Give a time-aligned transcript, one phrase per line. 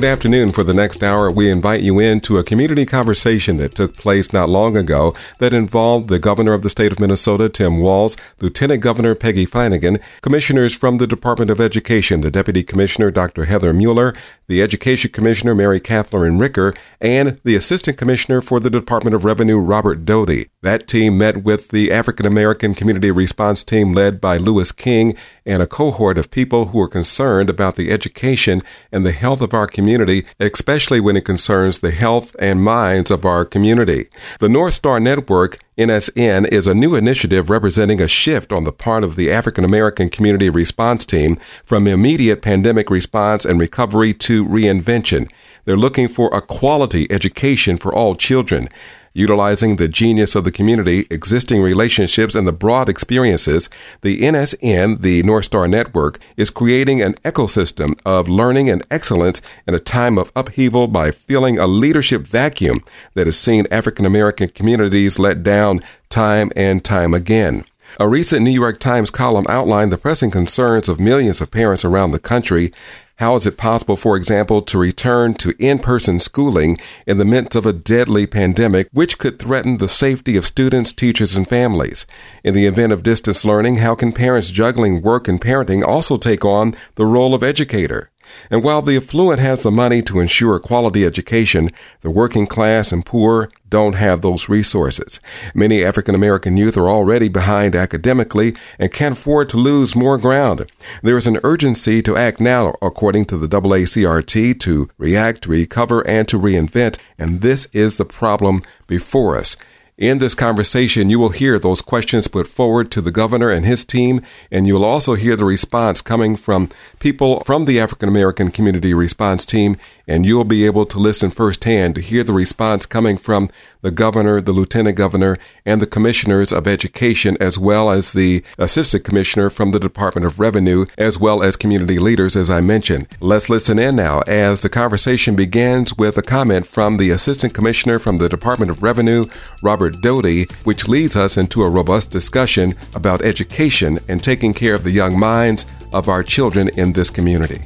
[0.00, 0.52] Good afternoon.
[0.52, 4.48] For the next hour, we invite you into a community conversation that took place not
[4.48, 9.14] long ago that involved the governor of the state of Minnesota, Tim Walz, Lieutenant Governor
[9.14, 13.44] Peggy Flanagan, commissioners from the Department of Education, the Deputy Commissioner, Dr.
[13.44, 14.14] Heather Mueller,
[14.48, 19.58] the Education Commissioner, Mary Catherine Ricker, and the Assistant Commissioner for the Department of Revenue,
[19.58, 20.48] Robert Doty.
[20.62, 25.62] That team met with the African American Community Response Team led by Lewis King and
[25.62, 29.66] a cohort of people who are concerned about the education and the health of our
[29.66, 29.89] community,
[30.38, 34.08] especially when it concerns the health and minds of our community.
[34.38, 39.02] The North Star Network NSN is a new initiative representing a shift on the part
[39.02, 45.30] of the African American Community Response Team from immediate pandemic response and recovery to reinvention.
[45.64, 48.68] They're looking for a quality education for all children.
[49.12, 53.68] Utilizing the genius of the community, existing relationships, and the broad experiences,
[54.02, 59.74] the NSN, the North Star Network, is creating an ecosystem of learning and excellence in
[59.74, 65.18] a time of upheaval by filling a leadership vacuum that has seen African American communities
[65.18, 67.64] let down time and time again.
[67.98, 72.12] A recent New York Times column outlined the pressing concerns of millions of parents around
[72.12, 72.72] the country
[73.20, 77.54] how is it possible, for example, to return to in person schooling in the midst
[77.54, 82.06] of a deadly pandemic, which could threaten the safety of students, teachers, and families?
[82.42, 86.46] In the event of distance learning, how can parents juggling work and parenting also take
[86.46, 88.10] on the role of educator?
[88.50, 91.68] And while the affluent has the money to ensure quality education,
[92.00, 95.20] the working class and poor don't have those resources.
[95.54, 100.70] Many African American youth are already behind academically and can't afford to lose more ground.
[101.02, 106.26] There is an urgency to act now, according to the AACRT, to react, recover, and
[106.28, 109.56] to reinvent, and this is the problem before us.
[110.00, 113.84] In this conversation, you will hear those questions put forward to the governor and his
[113.84, 118.94] team, and you'll also hear the response coming from people from the African American Community
[118.94, 119.76] Response Team,
[120.10, 123.48] and you'll be able to listen firsthand to hear the response coming from
[123.80, 129.04] the governor, the lieutenant governor, and the commissioners of education, as well as the assistant
[129.04, 133.06] commissioner from the Department of Revenue, as well as community leaders, as I mentioned.
[133.20, 138.00] Let's listen in now as the conversation begins with a comment from the assistant commissioner
[138.00, 139.26] from the Department of Revenue,
[139.62, 144.82] Robert Doty, which leads us into a robust discussion about education and taking care of
[144.82, 147.60] the young minds of our children in this community.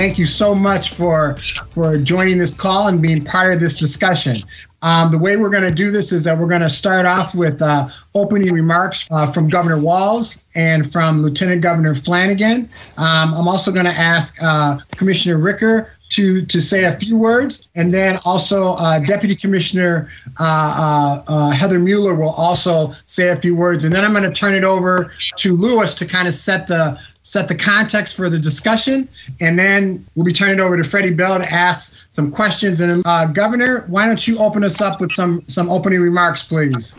[0.00, 1.36] Thank you so much for
[1.68, 4.38] for joining this call and being part of this discussion.
[4.80, 7.34] Um, the way we're going to do this is that we're going to start off
[7.34, 12.70] with uh, opening remarks uh, from Governor Walz and from Lieutenant Governor Flanagan.
[12.96, 17.68] Um, I'm also going to ask uh, Commissioner Ricker to to say a few words,
[17.74, 23.54] and then also uh, Deputy Commissioner uh, uh, Heather Mueller will also say a few
[23.54, 26.66] words, and then I'm going to turn it over to Lewis to kind of set
[26.66, 26.98] the
[27.30, 29.08] set the context for the discussion,
[29.40, 32.80] and then we'll be turning it over to Freddie Bell to ask some questions.
[32.80, 36.96] And uh, Governor, why don't you open us up with some some opening remarks, please?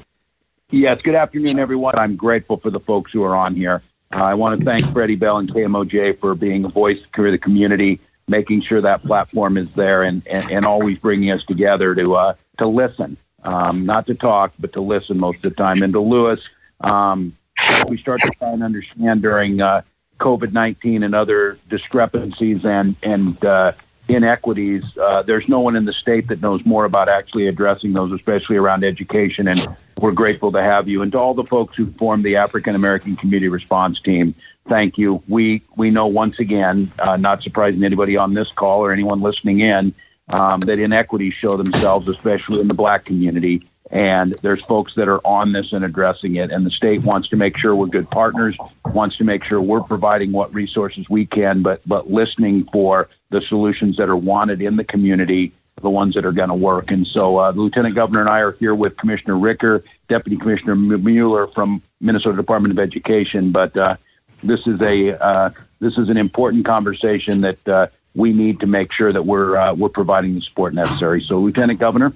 [0.70, 1.02] Yes.
[1.02, 1.96] Good afternoon, everyone.
[1.98, 3.82] I'm grateful for the folks who are on here.
[4.14, 7.38] Uh, I want to thank Freddie Bell and KMOJ for being a voice for the
[7.38, 12.16] community making sure that platform is there and, and, and always bringing us together to
[12.16, 15.82] uh, to listen, um, not to talk, but to listen most of the time.
[15.82, 16.42] And to Lewis,
[16.80, 17.34] um,
[17.88, 19.82] we start to try and understand during uh,
[20.28, 23.72] COVID nineteen and other discrepancies and and uh,
[24.08, 24.84] inequities.
[24.98, 28.58] Uh, there's no one in the state that knows more about actually addressing those, especially
[28.58, 29.48] around education.
[29.48, 29.60] And
[30.02, 31.02] we're grateful to have you.
[31.02, 34.34] And to all the folks who formed the African American Community Response Team,
[34.68, 35.22] thank you.
[35.28, 39.60] We we know once again, uh, not surprising anybody on this call or anyone listening
[39.60, 39.94] in,
[40.30, 43.64] um, that inequities show themselves, especially in the Black community.
[43.92, 46.50] And there's folks that are on this and addressing it.
[46.50, 49.82] And the state wants to make sure we're good partners, wants to make sure we're
[49.82, 54.78] providing what resources we can, but but listening for the solutions that are wanted in
[54.78, 55.52] the community,
[55.82, 56.92] the ones that are going to work.
[56.92, 60.76] And so, uh, the Lieutenant Governor and I are here with Commissioner Ricker, Deputy Commissioner
[60.76, 63.52] Mueller from Minnesota Department of Education.
[63.52, 63.98] But uh,
[64.44, 65.50] this is a uh,
[65.80, 69.74] this is an important conversation that uh, we need to make sure that we're uh,
[69.74, 71.22] we're providing the support necessary.
[71.22, 72.14] So, Lieutenant Governor.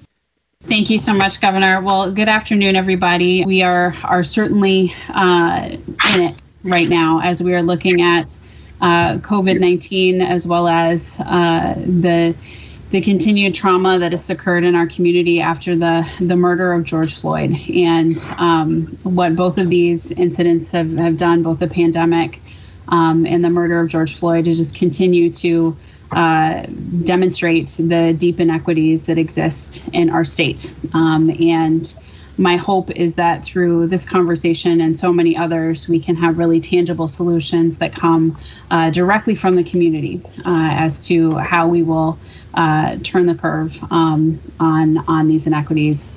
[0.68, 1.80] Thank you so much, Governor.
[1.80, 3.44] Well, good afternoon, everybody.
[3.44, 5.76] We are are certainly uh,
[6.16, 8.36] in it right now as we are looking at
[8.80, 12.34] uh, COVID nineteen as well as uh, the
[12.90, 17.14] the continued trauma that has occurred in our community after the the murder of George
[17.14, 22.40] Floyd and um, what both of these incidents have, have done, both the pandemic
[22.88, 25.76] um, and the murder of George Floyd, is just continue to
[26.12, 26.64] uh,
[27.02, 30.72] demonstrate the deep inequities that exist in our state.
[30.94, 31.94] Um, and
[32.38, 36.60] my hope is that through this conversation and so many others, we can have really
[36.60, 38.38] tangible solutions that come
[38.70, 42.18] uh, directly from the community uh, as to how we will
[42.54, 46.10] uh, turn the curve um, on on these inequities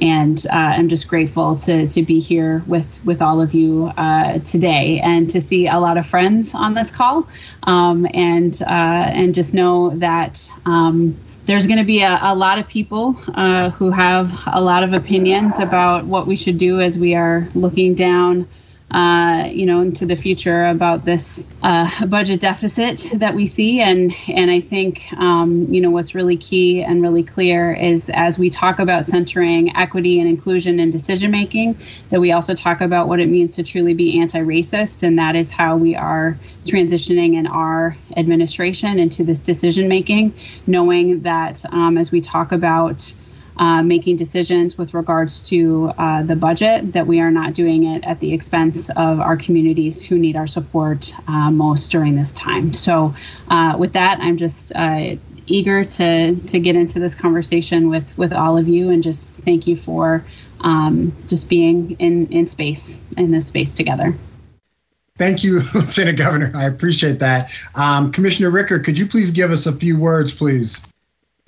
[0.00, 4.38] and uh, I'm just grateful to to be here with with all of you uh,
[4.40, 7.28] today and to see a lot of friends on this call,
[7.64, 10.48] um, and uh, and just know that.
[10.66, 14.82] Um, there's going to be a, a, lot of people uh, who have a lot
[14.82, 18.48] of opinions about what we should do as we are looking down
[18.90, 23.80] uh, you know, into the future about this uh, budget deficit that we see.
[23.80, 28.38] And and I think um, you know what's really key and really clear is as
[28.38, 31.76] we talk about centering equity and inclusion in decision making,
[32.10, 35.50] that we also talk about what it means to truly be anti-racist, and that is
[35.50, 40.32] how we are transitioning in our administration into this decision making,
[40.66, 43.12] knowing that um, as we talk about
[43.56, 48.04] uh, making decisions with regards to uh, the budget, that we are not doing it
[48.04, 52.72] at the expense of our communities who need our support uh, most during this time.
[52.72, 53.14] So,
[53.48, 55.16] uh, with that, I'm just uh,
[55.46, 59.66] eager to to get into this conversation with with all of you, and just thank
[59.66, 60.24] you for
[60.60, 64.14] um, just being in in space in this space together.
[65.16, 66.50] Thank you, Lieutenant Governor.
[66.54, 67.52] I appreciate that.
[67.76, 70.84] Um, Commissioner Ricker, could you please give us a few words, please?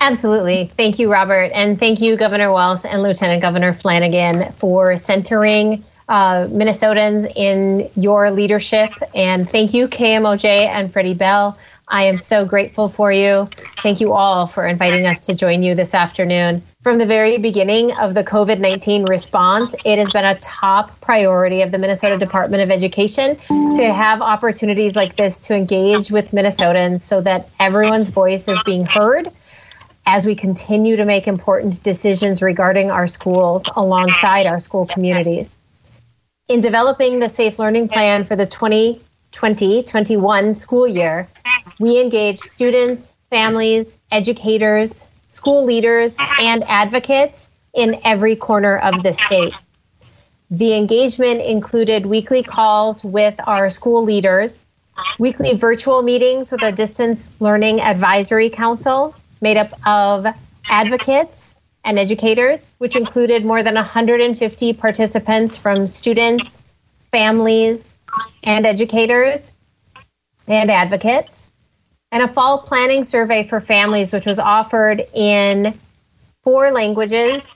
[0.01, 0.67] Absolutely.
[0.77, 1.51] Thank you, Robert.
[1.55, 8.31] And thank you, Governor Walz and Lieutenant Governor Flanagan, for centering uh, Minnesotans in your
[8.31, 8.91] leadership.
[9.15, 11.59] And thank you, KMOJ and Freddie Bell.
[11.89, 13.49] I am so grateful for you.
[13.83, 16.63] Thank you all for inviting us to join you this afternoon.
[16.83, 21.63] From the very beginning of the COVID 19 response, it has been a top priority
[21.63, 23.37] of the Minnesota Department of Education
[23.75, 28.85] to have opportunities like this to engage with Minnesotans so that everyone's voice is being
[28.85, 29.31] heard
[30.07, 35.55] as we continue to make important decisions regarding our schools alongside our school communities.
[36.49, 41.29] In developing the Safe Learning Plan for the 2020 21 school year,
[41.81, 49.53] we engaged students, families, educators, school leaders, and advocates in every corner of the state.
[50.51, 54.65] The engagement included weekly calls with our school leaders,
[55.19, 60.27] weekly virtual meetings with a distance learning advisory council, made up of
[60.69, 61.55] advocates
[61.85, 66.63] and educators, which included more than 150 participants from students,
[67.13, 67.99] families,
[68.43, 69.53] and educators
[70.49, 71.51] and advocates,
[72.13, 75.79] and a fall planning survey for families, which was offered in
[76.43, 77.56] four languages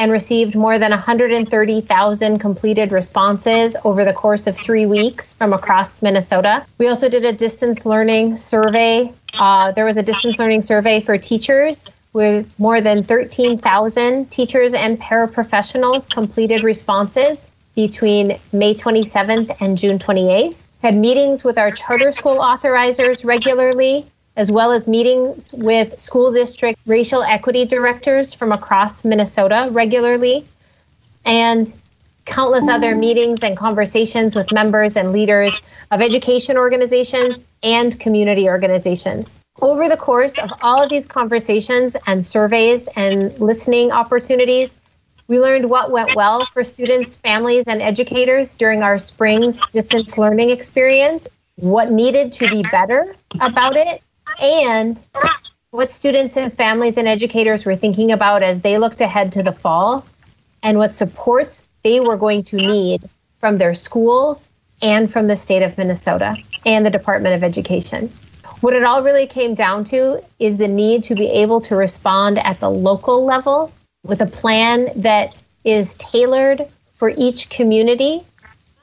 [0.00, 6.00] and received more than 130,000 completed responses over the course of three weeks from across
[6.00, 6.64] Minnesota.
[6.78, 9.12] We also did a distance learning survey.
[9.34, 14.98] Uh, there was a distance learning survey for teachers with more than 13,000 teachers and
[14.98, 20.56] paraprofessionals completed responses between May 27th and June 28th.
[20.80, 24.06] Had meetings with our charter school authorizers regularly
[24.40, 30.46] as well as meetings with school district racial equity directors from across Minnesota regularly,
[31.26, 31.74] and
[32.24, 33.00] countless other mm.
[33.00, 39.38] meetings and conversations with members and leaders of education organizations and community organizations.
[39.60, 44.78] Over the course of all of these conversations and surveys and listening opportunities,
[45.28, 50.48] we learned what went well for students, families, and educators during our spring's distance learning
[50.48, 54.02] experience, what needed to be better about it,
[54.40, 55.02] and
[55.70, 59.52] what students and families and educators were thinking about as they looked ahead to the
[59.52, 60.04] fall
[60.62, 63.02] and what supports they were going to need
[63.38, 64.50] from their schools
[64.82, 68.08] and from the state of Minnesota and the Department of Education.
[68.60, 72.38] What it all really came down to is the need to be able to respond
[72.38, 73.72] at the local level
[74.04, 78.22] with a plan that is tailored for each community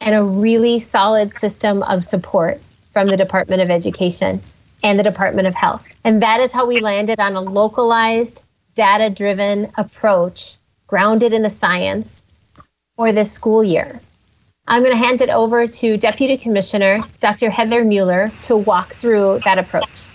[0.02, 2.62] and a really solid system of support
[2.92, 4.42] from the Department of Education
[4.84, 5.88] and the Department of Health.
[6.04, 8.44] And that is how we landed on a localized,
[8.76, 10.58] data driven approach
[10.88, 12.22] grounded in the science
[12.96, 14.00] for this school year.
[14.68, 17.50] I'm going to hand it over to Deputy Commissioner Dr.
[17.50, 20.10] Heather Mueller to walk through that approach.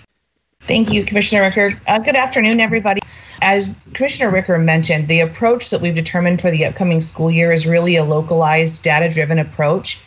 [0.67, 1.79] Thank you, Commissioner Ricker.
[1.87, 3.01] Uh, good afternoon, everybody.
[3.41, 7.67] As Commissioner Ricker mentioned, the approach that we've determined for the upcoming school year is
[7.67, 10.01] really a localized, data driven approach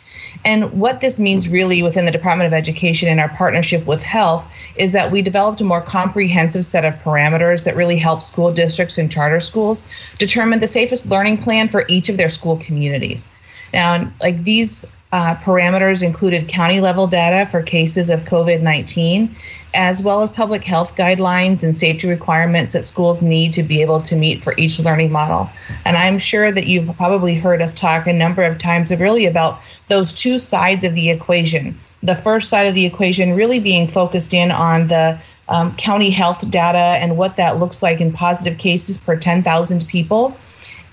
[0.45, 4.49] and what this means really within the Department of Education and our partnership with health
[4.75, 8.97] is that we developed a more comprehensive set of parameters that really help school districts
[8.97, 9.85] and charter schools
[10.17, 13.31] determine the safest learning plan for each of their school communities.
[13.73, 19.35] Now, like these uh, parameters included county level data for cases of COVID 19,
[19.73, 24.01] as well as public health guidelines and safety requirements that schools need to be able
[24.01, 25.49] to meet for each learning model.
[25.85, 29.59] And I'm sure that you've probably heard us talk a number of times really about
[29.87, 31.77] those two sides of the equation.
[32.03, 35.19] The first side of the equation really being focused in on the
[35.49, 40.37] um, county health data and what that looks like in positive cases per 10,000 people,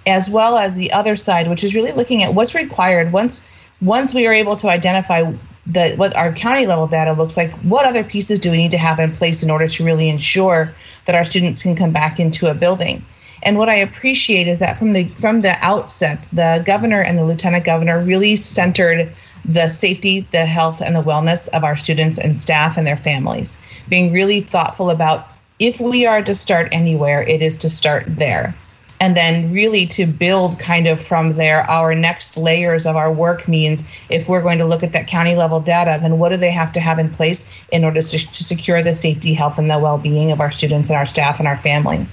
[0.07, 3.45] as well as the other side, which is really looking at what's required once
[3.81, 5.31] once we are able to identify
[5.67, 8.79] the, what our county level data looks like, what other pieces do we need to
[8.79, 10.75] have in place in order to really ensure
[11.07, 13.05] that our students can come back into a building?
[13.43, 17.25] And what I appreciate is that from the from the outset, the governor and the
[17.25, 19.13] lieutenant governor really centered
[19.45, 23.59] the safety, the health, and the wellness of our students and staff and their families,
[23.89, 25.29] being really thoughtful about
[25.59, 28.55] if we are to start anywhere, it is to start there
[29.01, 33.49] and then really to build kind of from there our next layers of our work
[33.49, 36.51] means if we're going to look at that county level data then what do they
[36.51, 39.79] have to have in place in order to, to secure the safety health and the
[39.79, 42.07] well-being of our students and our staff and our family?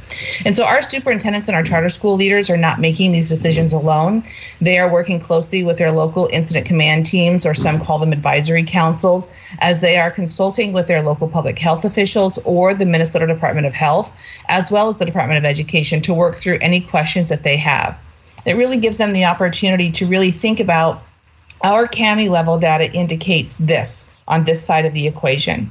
[0.45, 4.23] And so our superintendents and our charter school leaders are not making these decisions alone.
[4.59, 8.63] They are working closely with their local incident command teams or some call them advisory
[8.63, 13.67] councils as they are consulting with their local public health officials or the minnesota department
[13.67, 14.15] of health
[14.47, 17.97] as well as the department of education to work through any questions that they have.
[18.45, 21.03] It really gives them the opportunity to really think about
[21.63, 25.69] our county level data indicates this on this side of the equation.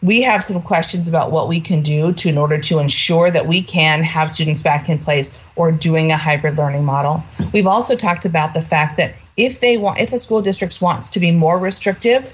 [0.00, 3.48] We have some questions about what we can do to in order to ensure that
[3.48, 7.24] we can have students back in place or doing a hybrid learning model.
[7.52, 11.10] We've also talked about the fact that if they want if a school district wants
[11.10, 12.32] to be more restrictive,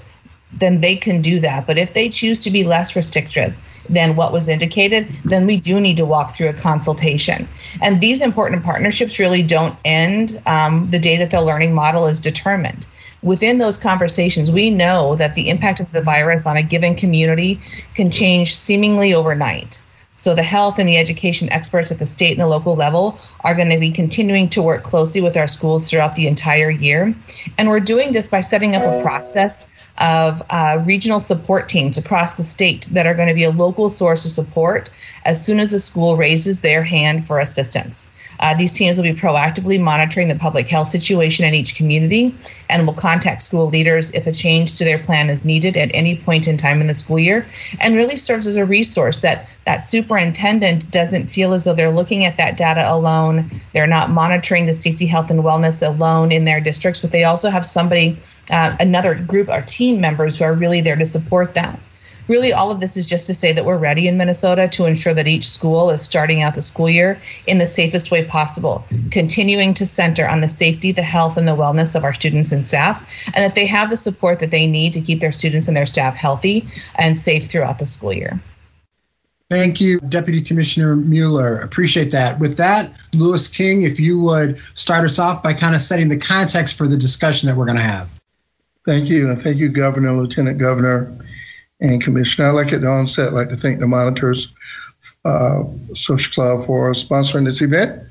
[0.53, 1.65] then they can do that.
[1.65, 3.55] But if they choose to be less restrictive
[3.89, 7.47] than what was indicated, then we do need to walk through a consultation.
[7.81, 12.19] And these important partnerships really don't end um, the day that the learning model is
[12.19, 12.85] determined.
[13.23, 17.59] Within those conversations, we know that the impact of the virus on a given community
[17.95, 19.79] can change seemingly overnight.
[20.17, 23.53] So the health and the education experts at the state and the local level are
[23.53, 27.13] going to be continuing to work closely with our schools throughout the entire year.
[27.57, 32.35] And we're doing this by setting up a process of uh, regional support teams across
[32.35, 34.89] the state that are going to be a local source of support
[35.23, 38.09] as soon as a school raises their hand for assistance.
[38.39, 42.35] Uh, these teams will be proactively monitoring the public health situation in each community
[42.69, 46.17] and will contact school leaders if a change to their plan is needed at any
[46.17, 47.45] point in time in the school year
[47.79, 52.25] and really serves as a resource that that superintendent doesn't feel as though they're looking
[52.25, 56.59] at that data alone they're not monitoring the safety health and wellness alone in their
[56.59, 58.17] districts but they also have somebody
[58.49, 61.79] uh, another group or team members who are really there to support them.
[62.27, 65.13] Really, all of this is just to say that we're ready in Minnesota to ensure
[65.13, 69.75] that each school is starting out the school year in the safest way possible, continuing
[69.75, 73.07] to center on the safety, the health, and the wellness of our students and staff,
[73.27, 75.85] and that they have the support that they need to keep their students and their
[75.85, 78.39] staff healthy and safe throughout the school year.
[79.51, 81.59] Thank you, Deputy Commissioner Mueller.
[81.59, 82.39] Appreciate that.
[82.39, 86.17] With that, Lewis King, if you would start us off by kind of setting the
[86.17, 88.09] context for the discussion that we're going to have.
[88.85, 91.11] Thank you, and thank you, Governor, Lieutenant Governor,
[91.81, 92.49] and Commissioner.
[92.49, 94.53] I'd like at the onset like to thank the Monitors
[95.25, 95.63] uh,
[95.93, 98.03] Social Club for sponsoring this event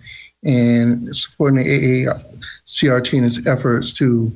[0.43, 4.33] and supporting the AACRT in its efforts to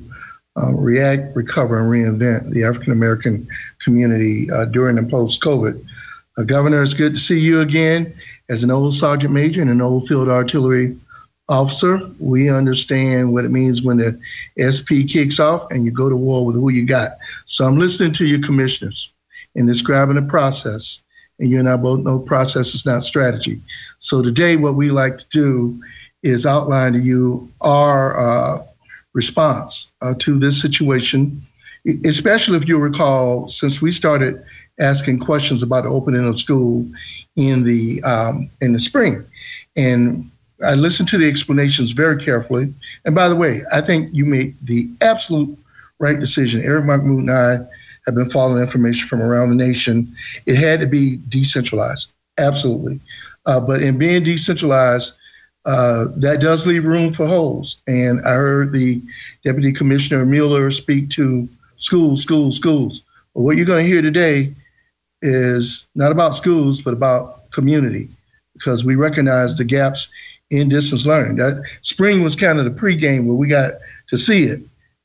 [0.57, 3.45] uh, react, recover, and reinvent the African American
[3.79, 5.85] community uh, during and post COVID.
[6.37, 8.13] Uh, Governor, it's good to see you again
[8.47, 10.97] as an old Sergeant Major and an old Field Artillery
[11.49, 11.99] officer.
[12.19, 14.19] We understand what it means when the
[14.61, 17.17] SP kicks off and you go to war with who you got.
[17.45, 19.11] So I'm listening to your commissioners
[19.55, 21.01] and describing the process.
[21.39, 23.61] And you and I both know process is not strategy.
[23.97, 25.81] So today, what we like to do
[26.21, 28.63] is outline to you our uh,
[29.13, 31.41] response uh, to this situation,
[32.05, 34.43] especially if you recall, since we started
[34.81, 36.85] asking questions about the opening of school
[37.37, 39.25] in the um, in the spring,
[39.77, 40.29] and
[40.65, 42.73] I listened to the explanations very carefully.
[43.05, 45.57] And by the way, I think you made the absolute
[45.99, 46.63] right decision.
[46.63, 47.59] Eric Mahmoud and I
[48.05, 50.13] have been following information from around the nation.
[50.45, 52.99] It had to be decentralized, absolutely.
[53.45, 55.17] Uh, but in being decentralized,
[55.65, 57.81] uh, that does leave room for holes.
[57.87, 59.01] And I heard the
[59.43, 61.47] Deputy Commissioner Mueller speak to
[61.77, 63.01] schools, schools, schools.
[63.33, 64.53] But what you're going to hear today
[65.21, 68.09] is not about schools, but about community,
[68.53, 70.09] because we recognize the gaps
[70.49, 71.37] in distance learning.
[71.37, 73.73] That spring was kind of the pregame where we got
[74.07, 74.61] to see it.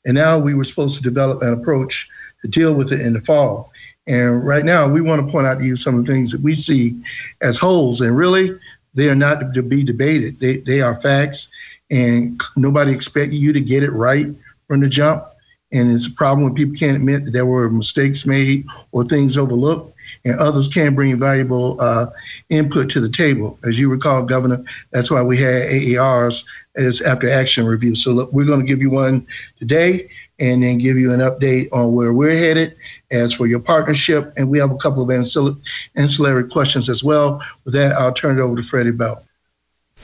[0.06, 2.08] And now we were supposed to develop an approach
[2.42, 3.72] to deal with it in the fall.
[4.06, 6.42] And right now, we want to point out to you some of the things that
[6.42, 7.02] we see
[7.40, 8.00] as holes.
[8.00, 8.58] And really,
[8.94, 10.40] they are not to be debated.
[10.40, 11.48] They, they are facts,
[11.90, 14.26] and nobody expected you to get it right
[14.68, 15.24] from the jump.
[15.72, 19.36] And it's a problem when people can't admit that there were mistakes made or things
[19.36, 19.93] overlooked
[20.24, 22.06] and others can bring valuable uh,
[22.48, 23.58] input to the table.
[23.64, 26.44] As you recall, Governor, that's why we had AARs
[26.76, 27.94] as after action review.
[27.94, 29.26] So look, we're going to give you one
[29.58, 30.08] today
[30.40, 32.74] and then give you an update on where we're headed
[33.12, 34.32] as for your partnership.
[34.36, 37.42] And we have a couple of ancillary questions as well.
[37.64, 39.23] With that, I'll turn it over to Freddie Bell.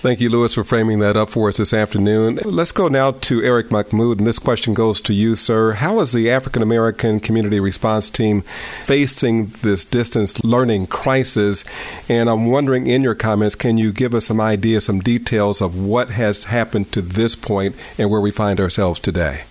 [0.01, 2.39] Thank you, Lewis, for framing that up for us this afternoon.
[2.43, 5.73] Let's go now to Eric Mahmoud, and this question goes to you, sir.
[5.73, 8.41] How is the African American Community Response Team
[8.87, 11.67] facing this distance learning crisis?
[12.09, 15.79] And I'm wondering, in your comments, can you give us some ideas, some details of
[15.79, 19.43] what has happened to this point and where we find ourselves today?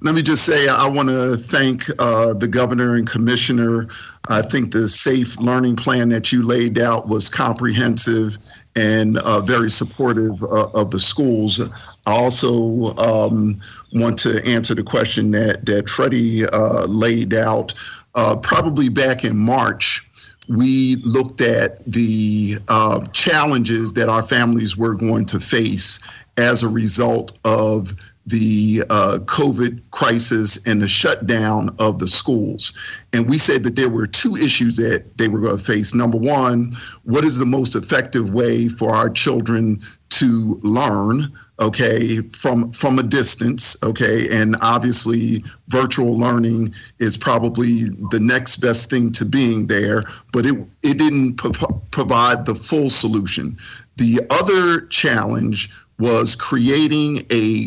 [0.00, 3.86] Let me just say, I want to thank uh, the governor and commissioner.
[4.28, 8.36] I think the safe learning plan that you laid out was comprehensive
[8.74, 11.60] and uh, very supportive uh, of the schools.
[12.06, 13.60] I also um,
[13.92, 17.72] want to answer the question that that Freddie uh, laid out.
[18.16, 20.06] Uh, probably back in March,
[20.48, 26.00] we looked at the uh, challenges that our families were going to face
[26.36, 27.94] as a result of
[28.26, 32.72] the uh, COVID crisis and the shutdown of the schools.
[33.12, 35.94] And we said that there were two issues that they were going to face.
[35.94, 41.32] Number one, what is the most effective way for our children to learn?
[41.60, 45.36] okay from from a distance okay and obviously
[45.68, 50.02] virtual learning is probably the next best thing to being there
[50.32, 53.56] but it it didn't pro- provide the full solution
[53.98, 57.64] the other challenge was creating a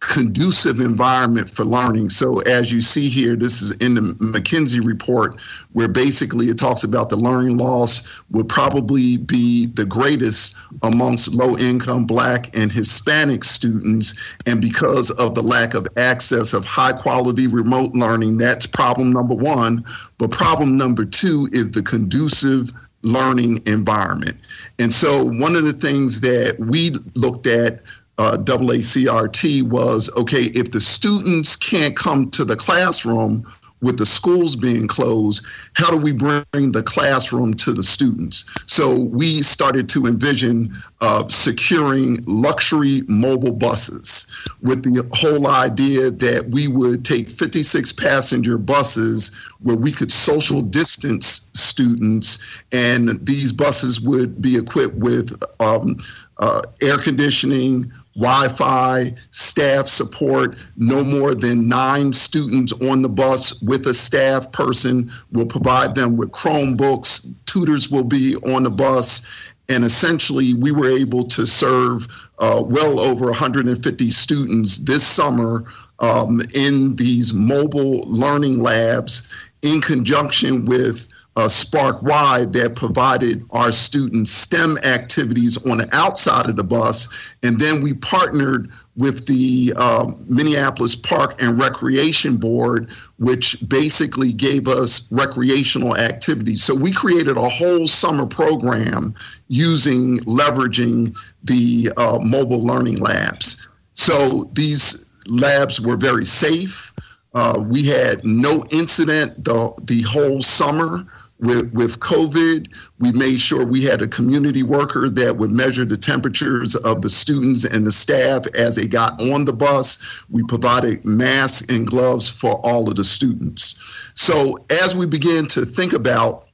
[0.00, 2.08] conducive environment for learning.
[2.08, 5.40] So, as you see here, this is in the McKinsey report,
[5.72, 11.56] where basically it talks about the learning loss would probably be the greatest amongst low
[11.56, 14.14] income Black and Hispanic students.
[14.46, 19.34] And because of the lack of access of high quality remote learning, that's problem number
[19.34, 19.84] one.
[20.18, 22.72] But problem number two is the conducive
[23.02, 24.36] learning environment.
[24.78, 27.80] And so, one of the things that we looked at
[28.20, 34.56] uh, AACRT was okay, if the students can't come to the classroom with the schools
[34.56, 38.44] being closed, how do we bring the classroom to the students?
[38.66, 40.68] So we started to envision
[41.00, 44.26] uh, securing luxury mobile buses
[44.60, 50.60] with the whole idea that we would take 56 passenger buses where we could social
[50.60, 55.96] distance students, and these buses would be equipped with um,
[56.40, 63.62] uh, air conditioning, Wi Fi, staff support, no more than nine students on the bus
[63.62, 65.10] with a staff person.
[65.32, 69.22] will provide them with Chromebooks, tutors will be on the bus.
[69.70, 72.08] And essentially, we were able to serve
[72.40, 75.64] uh, well over 150 students this summer
[76.00, 81.08] um, in these mobile learning labs in conjunction with
[81.40, 87.08] uh, Spark Y that provided our students STEM activities on the outside of the bus.
[87.42, 94.68] And then we partnered with the uh, Minneapolis Park and Recreation Board, which basically gave
[94.68, 96.62] us recreational activities.
[96.62, 99.14] So we created a whole summer program
[99.48, 103.66] using, leveraging the uh, mobile learning labs.
[103.94, 106.92] So these labs were very safe.
[107.32, 111.06] Uh, we had no incident the, the whole summer
[111.40, 115.96] with, with COVID, we made sure we had a community worker that would measure the
[115.96, 120.24] temperatures of the students and the staff as they got on the bus.
[120.30, 123.74] We provided masks and gloves for all of the students.
[124.14, 126.49] So as we began to think about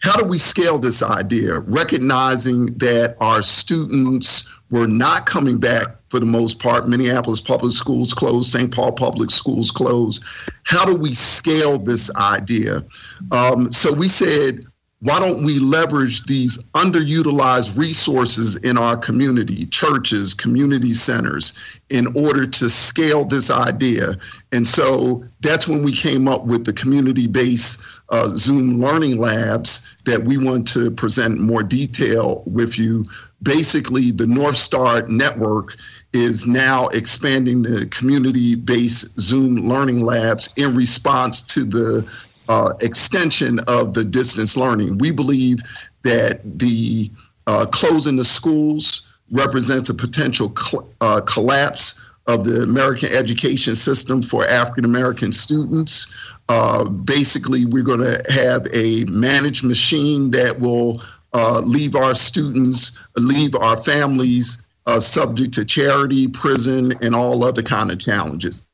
[0.00, 6.18] how do we scale this idea, recognizing that our students were not coming back for
[6.18, 6.88] the most part.
[6.88, 8.74] Minneapolis public schools closed, St.
[8.74, 10.22] Paul public schools closed.
[10.64, 12.84] How do we scale this idea?
[13.30, 14.64] Um, so we said,
[15.02, 21.54] why don't we leverage these underutilized resources in our community, churches, community centers,
[21.88, 24.08] in order to scale this idea?
[24.52, 27.80] And so that's when we came up with the community based
[28.10, 33.04] uh, Zoom learning labs that we want to present more detail with you.
[33.42, 35.76] Basically, the North Star network
[36.12, 42.08] is now expanding the community based Zoom learning labs in response to the
[42.48, 44.98] uh, extension of the distance learning.
[44.98, 45.60] We believe
[46.02, 47.10] that the
[47.46, 54.22] uh, closing the schools represents a potential cl- uh, collapse of the American education system
[54.22, 56.06] for African American students.
[56.48, 61.02] Uh, basically, we're going to have a managed machine that will
[61.32, 67.62] uh, leave our students, leave our families uh, subject to charity, prison, and all other
[67.62, 68.64] kind of challenges.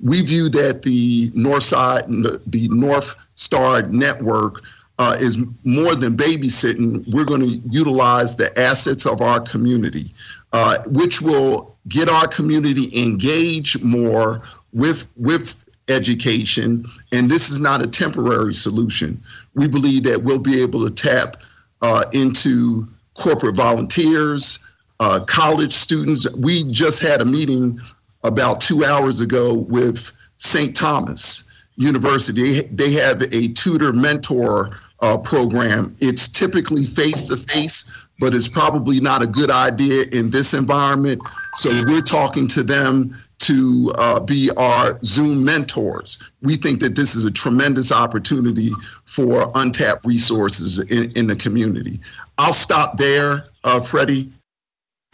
[0.00, 4.62] We view that the North Side, the North Star Network
[4.98, 7.04] uh, is more than babysitting.
[7.12, 10.12] We're going to utilize the assets of our community,
[10.52, 16.84] uh, which will get our community engaged more with with education.
[17.12, 19.22] And this is not a temporary solution.
[19.54, 21.42] We believe that we'll be able to tap
[21.80, 24.58] uh, into corporate volunteers,
[25.00, 26.30] uh, college students.
[26.36, 27.80] We just had a meeting
[28.24, 30.74] about two hours ago with St.
[30.74, 31.44] Thomas
[31.76, 32.62] University.
[32.62, 34.70] They have a tutor mentor
[35.00, 35.96] uh, program.
[36.00, 41.22] It's typically face to face, but it's probably not a good idea in this environment.
[41.54, 46.18] So we're talking to them to uh, be our Zoom mentors.
[46.42, 48.70] We think that this is a tremendous opportunity
[49.04, 52.00] for untapped resources in, in the community.
[52.36, 54.32] I'll stop there, uh, Freddie.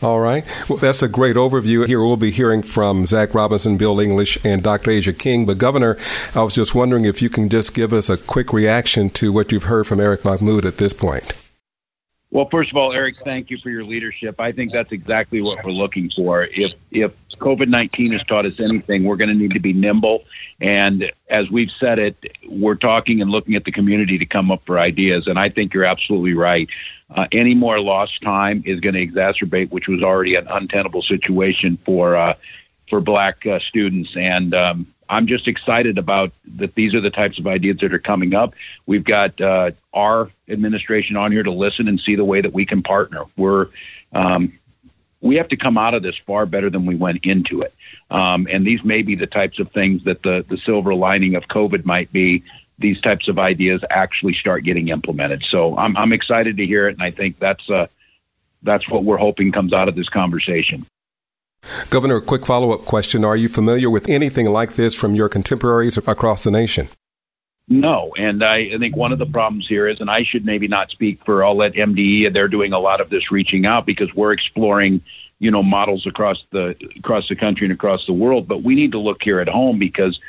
[0.03, 0.45] All right.
[0.69, 1.87] Well, that's a great overview.
[1.87, 4.91] Here we'll be hearing from Zach Robinson, Bill English, and Dr.
[4.91, 5.47] Asia King.
[5.47, 5.97] But, Governor,
[6.35, 9.53] I was just wondering if you can just give us a quick reaction to what
[9.53, 11.44] you've heard from Eric Mahmoud at this point.
[12.35, 14.41] Well, first of all, Eric, thank you for your leadership.
[14.41, 16.43] I think that's exactly what we're looking for.
[16.43, 20.25] If if COVID nineteen has taught us anything, we're going to need to be nimble.
[20.61, 24.65] And as we've said it, we're talking and looking at the community to come up
[24.67, 25.29] for ideas.
[25.29, 26.69] And I think you're absolutely right.
[27.09, 31.77] Uh, any more lost time is going to exacerbate, which was already an untenable situation
[31.85, 32.35] for uh,
[32.91, 34.17] for Black uh, students.
[34.17, 36.75] And um, I'm just excited about that.
[36.75, 38.55] These are the types of ideas that are coming up.
[38.87, 42.65] We've got uh, our administration on here to listen and see the way that we
[42.65, 43.25] can partner.
[43.37, 43.69] We're
[44.13, 44.53] um,
[45.21, 47.75] we have to come out of this far better than we went into it.
[48.11, 51.49] Um, and these may be the types of things that the the silver lining of
[51.49, 52.43] COVID might be.
[52.79, 55.43] These types of ideas actually start getting implemented.
[55.45, 57.87] So I'm I'm excited to hear it, and I think that's uh,
[58.63, 60.87] that's what we're hoping comes out of this conversation.
[61.91, 63.25] Governor, a quick follow up question.
[63.25, 66.89] Are you familiar with anything like this from your contemporaries across the nation?
[67.67, 70.69] No, and I, I, think one of the problems here is, and I should maybe
[70.69, 74.15] not speak for, I'll let MDE, they're doing a lot of this reaching out because
[74.15, 75.01] we're exploring,
[75.39, 78.47] you know, models across the across the country and across the world.
[78.47, 80.21] But we need to look here at home because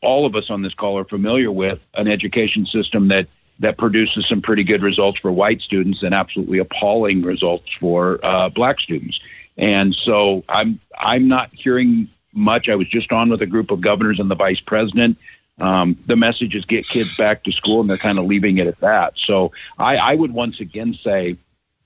[0.00, 3.26] all of us on this call are familiar with an education system that
[3.58, 8.48] that produces some pretty good results for white students and absolutely appalling results for uh,
[8.48, 9.20] black students.
[9.56, 12.68] And so I'm I'm not hearing much.
[12.68, 15.18] I was just on with a group of governors and the vice president.
[15.58, 18.66] Um, the message is get kids back to school, and they're kind of leaving it
[18.66, 19.16] at that.
[19.16, 21.36] So I, I would once again say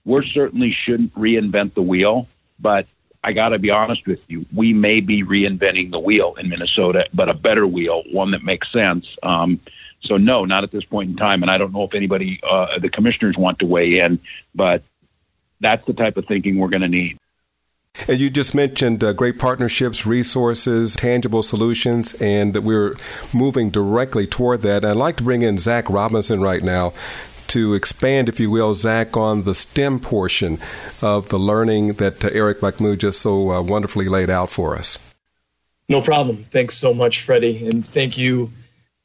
[0.07, 2.27] we certainly shouldn't reinvent the wheel,
[2.59, 2.87] but
[3.23, 7.07] I got to be honest with you, we may be reinventing the wheel in Minnesota,
[7.13, 9.17] but a better wheel, one that makes sense.
[9.23, 9.61] Um,
[10.01, 11.43] so no, not at this point in time.
[11.43, 14.19] And I don't know if anybody, uh, the commissioners want to weigh in,
[14.55, 14.83] but
[15.61, 17.19] that's the type of thinking we're going to need.
[18.07, 22.97] And you just mentioned uh, great partnerships, resources, tangible solutions, and we're
[23.35, 24.85] moving directly toward that.
[24.85, 26.93] I'd like to bring in Zach Robinson right now
[27.49, 30.59] to expand, if you will, Zach, on the STEM portion
[31.03, 34.99] of the learning that uh, Eric Mahmoud just so uh, wonderfully laid out for us.
[35.89, 36.45] No problem.
[36.45, 37.67] Thanks so much, Freddie.
[37.67, 38.51] And thank you,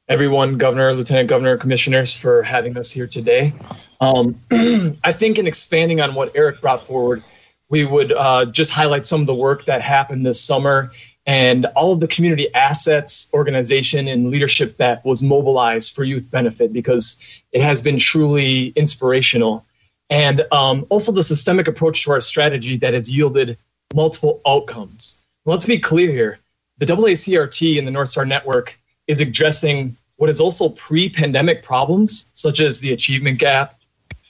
[0.10, 3.54] everyone, Governor, Lieutenant Governor, Commissioners, for having us here today.
[4.02, 4.38] Um,
[5.04, 7.24] I think in expanding on what Eric brought forward,
[7.74, 10.92] we would uh, just highlight some of the work that happened this summer
[11.26, 16.72] and all of the community assets, organization, and leadership that was mobilized for youth benefit
[16.72, 19.66] because it has been truly inspirational.
[20.12, 23.58] And um, also the systemic approach to our strategy that has yielded
[23.96, 25.26] multiple outcomes.
[25.46, 26.38] Let's be clear here
[26.78, 32.28] the AACRT and the North Star Network is addressing what is also pre pandemic problems,
[32.34, 33.80] such as the achievement gap,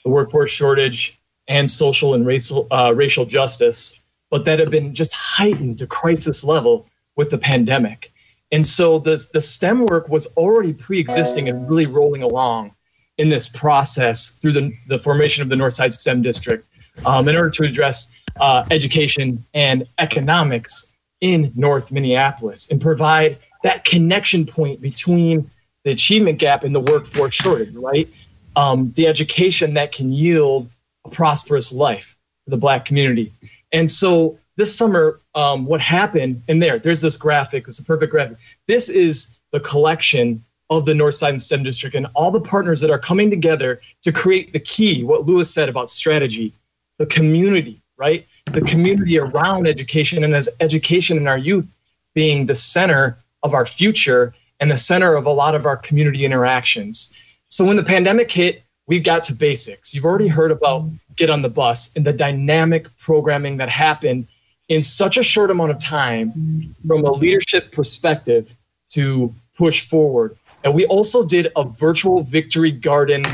[0.02, 5.12] the workforce shortage, and social and racial uh, racial justice, but that have been just
[5.12, 8.12] heightened to crisis level with the pandemic.
[8.52, 12.74] And so the the STEM work was already pre-existing and really rolling along
[13.18, 16.66] in this process through the, the formation of the Northside STEM District
[17.06, 23.84] um, in order to address uh, education and economics in North Minneapolis and provide that
[23.84, 25.50] connection point between
[25.84, 28.08] the achievement gap and the workforce shortage, right?
[28.56, 30.68] Um, the education that can yield
[31.04, 33.32] a prosperous life for the black community.
[33.72, 38.12] And so this summer, um, what happened in there, there's this graphic, it's a perfect
[38.12, 38.38] graphic.
[38.66, 42.98] This is the collection of the Northside STEM District and all the partners that are
[42.98, 46.52] coming together to create the key, what Lewis said about strategy,
[46.98, 48.26] the community, right?
[48.46, 51.74] The community around education and as education in our youth
[52.14, 56.24] being the center of our future and the center of a lot of our community
[56.24, 57.14] interactions.
[57.48, 59.94] So when the pandemic hit, we got to basics.
[59.94, 64.26] You've already heard about Get on the Bus and the dynamic programming that happened
[64.68, 68.54] in such a short amount of time from a leadership perspective
[68.90, 70.36] to push forward.
[70.64, 73.24] And we also did a virtual victory garden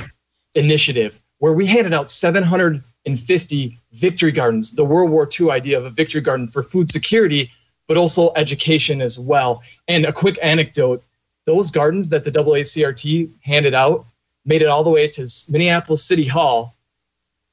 [0.54, 5.90] initiative where we handed out 750 victory gardens, the World War II idea of a
[5.90, 7.50] victory garden for food security,
[7.86, 9.62] but also education as well.
[9.88, 11.02] And a quick anecdote
[11.46, 14.06] those gardens that the AACRT handed out
[14.44, 16.74] made it all the way to Minneapolis City Hall,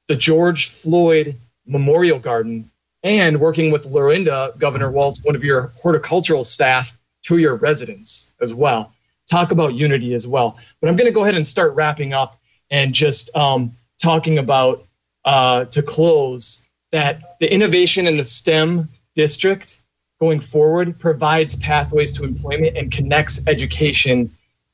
[0.06, 2.70] the George Floyd Memorial Garden,
[3.02, 8.54] and working with Lorinda, Governor Walz, one of your horticultural staff, to your residents as
[8.54, 8.92] well.
[9.30, 10.58] Talk about unity as well.
[10.80, 12.38] But I'm going to go ahead and start wrapping up
[12.70, 13.72] and just um,
[14.02, 14.84] talking about
[15.24, 19.82] uh, to close that the innovation in the STEM district
[20.20, 24.30] going forward provides pathways to employment and connects education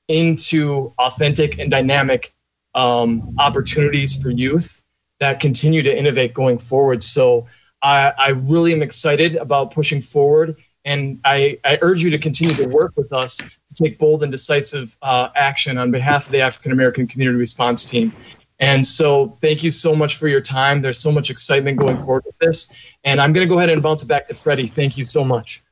[0.08, 2.34] into authentic and dynamic
[2.74, 4.82] um, opportunities for youth
[5.20, 7.02] that continue to innovate going forward.
[7.02, 7.46] So
[7.82, 10.56] I, I really am excited about pushing forward.
[10.84, 14.30] And I, I, urge you to continue to work with us to take bold and
[14.30, 18.12] decisive uh, action on behalf of the African American Community Response Team.
[18.60, 20.82] And so, thank you so much for your time.
[20.82, 22.94] There's so much excitement going forward with this.
[23.02, 24.66] And I'm going to go ahead and bounce it back to Freddie.
[24.66, 25.63] Thank you so much.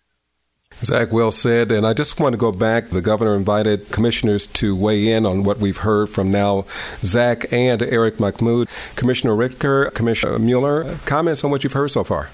[0.84, 1.72] Zach, well said.
[1.72, 2.88] And I just want to go back.
[2.88, 6.64] The governor invited commissioners to weigh in on what we've heard from now
[7.02, 8.68] Zach and Eric Mahmoud.
[8.96, 12.30] Commissioner Ricker, Commissioner Mueller, comments on what you've heard so far.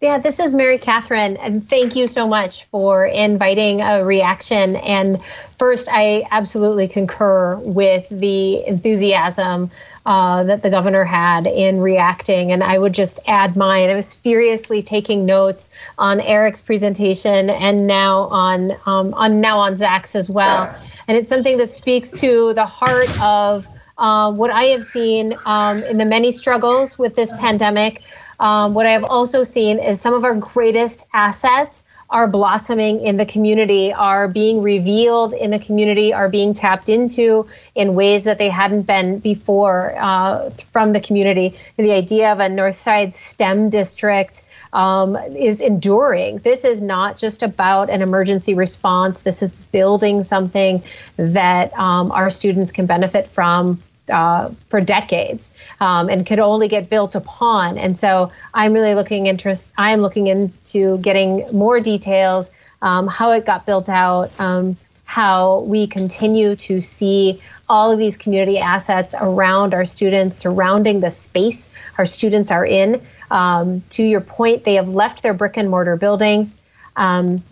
[0.00, 4.76] Yeah, this is Mary Catherine, and thank you so much for inviting a reaction.
[4.76, 5.22] And
[5.58, 9.70] first, I absolutely concur with the enthusiasm
[10.06, 12.52] uh, that the governor had in reacting.
[12.52, 13.90] And I would just add mine.
[13.90, 19.76] I was furiously taking notes on Eric's presentation and now on um, on now on
[19.76, 20.74] Zach's as well.
[21.06, 25.82] And it's something that speaks to the heart of uh, what I have seen um,
[25.84, 28.02] in the many struggles with this pandemic.
[28.40, 33.16] Um, what I have also seen is some of our greatest assets are blossoming in
[33.16, 38.38] the community, are being revealed in the community, are being tapped into in ways that
[38.38, 41.54] they hadn't been before uh, from the community.
[41.78, 44.42] And the idea of a Northside STEM district.
[44.72, 46.38] Um, is enduring.
[46.38, 49.18] This is not just about an emergency response.
[49.18, 50.84] This is building something
[51.16, 56.90] that um, our students can benefit from uh, for decades um, and could only get
[56.90, 57.78] built upon.
[57.78, 59.72] And so I'm really looking interest.
[59.76, 62.50] I'm looking into getting more details,
[62.82, 68.16] um, how it got built out, um, how we continue to see all of these
[68.16, 73.00] community assets around our students, surrounding the space our students are in.
[73.30, 76.56] Um, to your point, they have left their brick and mortar buildings.
[76.96, 77.42] Um,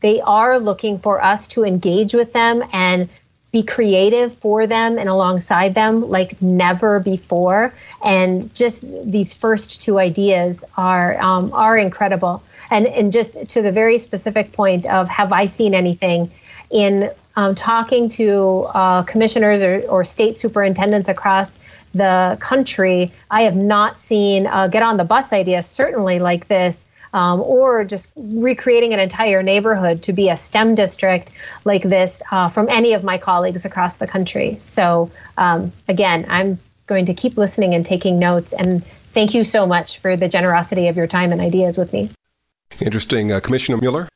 [0.00, 3.08] they are looking for us to engage with them and
[3.52, 7.74] be creative for them and alongside them like never before.
[8.02, 12.42] And just these first two ideas are um, are incredible.
[12.70, 16.30] And and just to the very specific point of have I seen anything
[16.70, 21.60] in um, talking to uh, commissioners or, or state superintendents across
[21.94, 26.86] the country, I have not seen uh, get on the bus idea certainly like this
[27.12, 31.32] um, or just recreating an entire neighborhood to be a STEM district
[31.64, 34.58] like this uh, from any of my colleagues across the country.
[34.60, 38.52] So, um, again, I'm going to keep listening and taking notes.
[38.52, 42.10] And thank you so much for the generosity of your time and ideas with me.
[42.80, 43.30] Interesting.
[43.30, 44.08] Uh, Commissioner Mueller?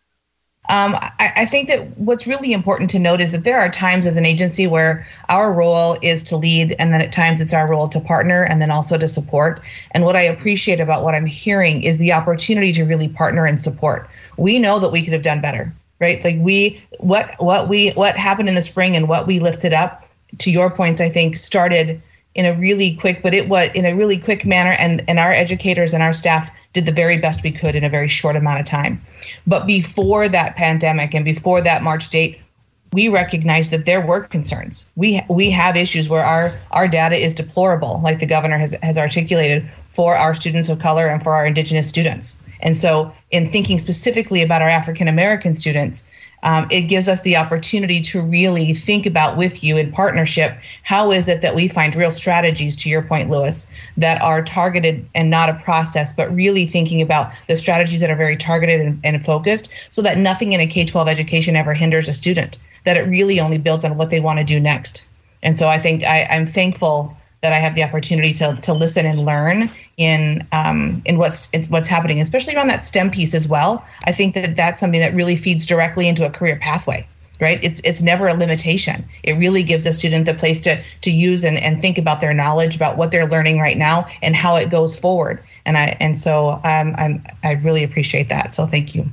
[0.68, 4.06] Um, I, I, think that what's really important to note is that there are times
[4.06, 7.68] as an agency where our role is to lead, and then at times it's our
[7.68, 9.62] role to partner and then also to support.
[9.92, 13.62] And what I appreciate about what I'm hearing is the opportunity to really partner and
[13.62, 14.08] support.
[14.36, 16.22] We know that we could have done better, right?
[16.24, 20.02] Like we, what, what we, what happened in the spring and what we lifted up.
[20.38, 22.02] To your points, I think started
[22.36, 25.32] in a really quick, but it was in a really quick manner, and and our
[25.32, 28.60] educators and our staff did the very best we could in a very short amount
[28.60, 29.00] of time.
[29.46, 32.38] But before that pandemic and before that March date,
[32.92, 34.90] we recognize that there were concerns.
[34.96, 38.98] We we have issues where our our data is deplorable, like the governor has has
[38.98, 42.42] articulated for our students of color and for our indigenous students.
[42.60, 46.08] And so, in thinking specifically about our African American students,
[46.46, 51.10] um, it gives us the opportunity to really think about with you in partnership how
[51.10, 55.28] is it that we find real strategies, to your point, Lewis, that are targeted and
[55.28, 59.24] not a process, but really thinking about the strategies that are very targeted and, and
[59.24, 63.08] focused so that nothing in a K 12 education ever hinders a student, that it
[63.08, 65.04] really only builds on what they want to do next.
[65.42, 69.06] And so I think I, I'm thankful that I have the opportunity to to listen
[69.06, 73.46] and learn in um, in what's in what's happening, especially around that STEM piece as
[73.46, 73.84] well.
[74.04, 77.06] I think that that's something that really feeds directly into a career pathway.
[77.40, 81.10] right it's it's never a limitation it really gives a student a place to to
[81.10, 84.56] use and, and think about their knowledge about what they're learning right now and how
[84.56, 88.94] it goes forward and i and so um, i'm i really appreciate that so thank
[88.94, 89.04] you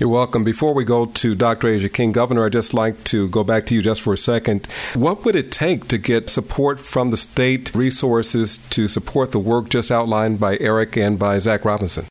[0.00, 0.44] you're welcome.
[0.44, 1.68] Before we go to Dr.
[1.68, 4.66] Asia King, Governor, I'd just like to go back to you just for a second.
[4.94, 9.68] What would it take to get support from the state resources to support the work
[9.68, 12.06] just outlined by Eric and by Zach Robinson?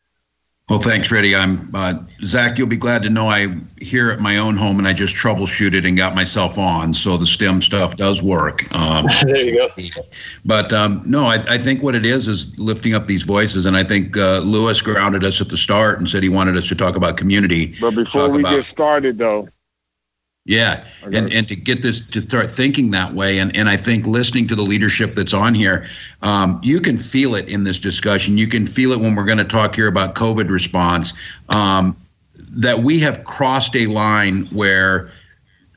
[0.70, 1.36] Well, thanks, Freddie.
[1.36, 2.60] I'm uh, Zach.
[2.60, 5.88] You'll be glad to know I'm here at my own home, and I just troubleshooted
[5.88, 6.94] and got myself on.
[6.94, 8.72] So the STEM stuff does work.
[8.76, 9.68] Um, there you go.
[10.46, 13.76] But um, no, I, I, think what it is is lifting up these voices, and
[13.76, 16.76] I think uh, Lewis grounded us at the start and said he wanted us to
[16.76, 17.74] talk about community.
[17.82, 19.50] But before we about, get started, though,
[20.50, 24.08] yeah, and and to get this to start thinking that way, and and I think
[24.08, 25.86] listening to the leadership that's on here,
[26.24, 28.36] um, you can feel it in this discussion.
[28.36, 31.14] You can feel it when we're going to talk here about COVID response.
[31.50, 31.96] Um,
[32.50, 35.12] that we have crossed a line where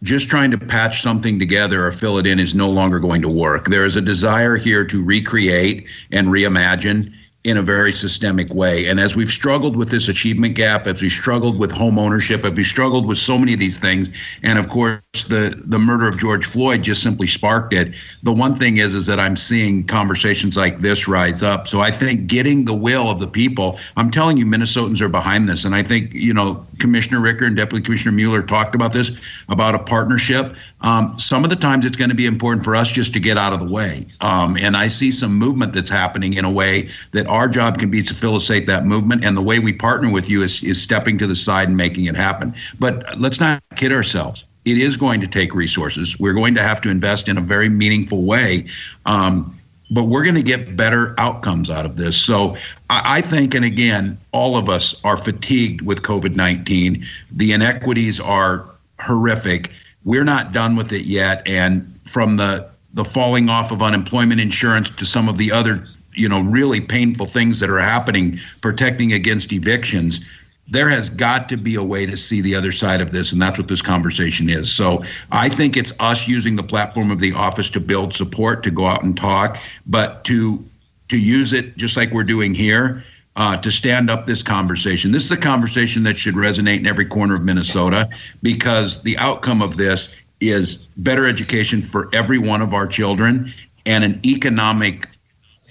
[0.03, 3.29] just trying to patch something together or fill it in is no longer going to
[3.29, 3.67] work.
[3.67, 7.13] There is a desire here to recreate and reimagine
[7.45, 8.87] in a very systemic way.
[8.87, 12.53] And as we've struggled with this achievement gap, as we struggled with home ownership, as
[12.53, 14.09] we struggled with so many of these things,
[14.43, 17.95] and of course the the murder of George Floyd just simply sparked it.
[18.23, 21.67] The one thing is is that I'm seeing conversations like this rise up.
[21.67, 25.49] So I think getting the will of the people, I'm telling you, Minnesotans are behind
[25.49, 25.65] this.
[25.65, 29.13] And I think, you know, Commissioner Ricker and Deputy Commissioner Mueller talked about this,
[29.49, 30.55] about a partnership.
[30.83, 33.39] Um, some of the times it's going to be important for us just to get
[33.39, 34.07] out of the way.
[34.21, 37.91] Um, and I see some movement that's happening in a way that our job can
[37.91, 39.25] be to facilitate that movement.
[39.25, 42.05] And the way we partner with you is, is stepping to the side and making
[42.07, 42.53] it happen.
[42.79, 44.45] But let's not kid ourselves.
[44.65, 46.19] It is going to take resources.
[46.21, 48.67] We're going to have to invest in a very meaningful way.
[49.07, 49.59] Um,
[49.93, 52.17] but we're going to get better outcomes out of this.
[52.17, 52.57] So
[52.91, 57.05] I, I, think, and again, all of us are fatigued with COVID 19.
[57.31, 58.69] The inequities are
[59.01, 59.71] horrific
[60.05, 61.47] we're not done with it yet.
[61.47, 66.29] And from the the falling off of unemployment insurance to some of the other, you
[66.29, 70.21] know, really painful things that are happening, protecting against evictions,
[70.69, 73.43] there has got to be a way to see the other side of this, and
[73.43, 74.73] that's what this conversation is.
[74.73, 78.71] So I think it's us using the platform of the office to build support, to
[78.71, 80.65] go out and talk, but to
[81.09, 83.05] to use it just like we're doing here
[83.37, 85.13] uh, to stand up this conversation.
[85.13, 88.09] This is a conversation that should resonate in every corner of Minnesota
[88.43, 93.53] because the outcome of this is better education for every one of our children
[93.87, 95.09] and an economic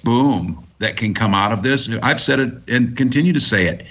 [0.03, 1.89] boom that can come out of this.
[2.01, 3.85] I've said it and continue to say it.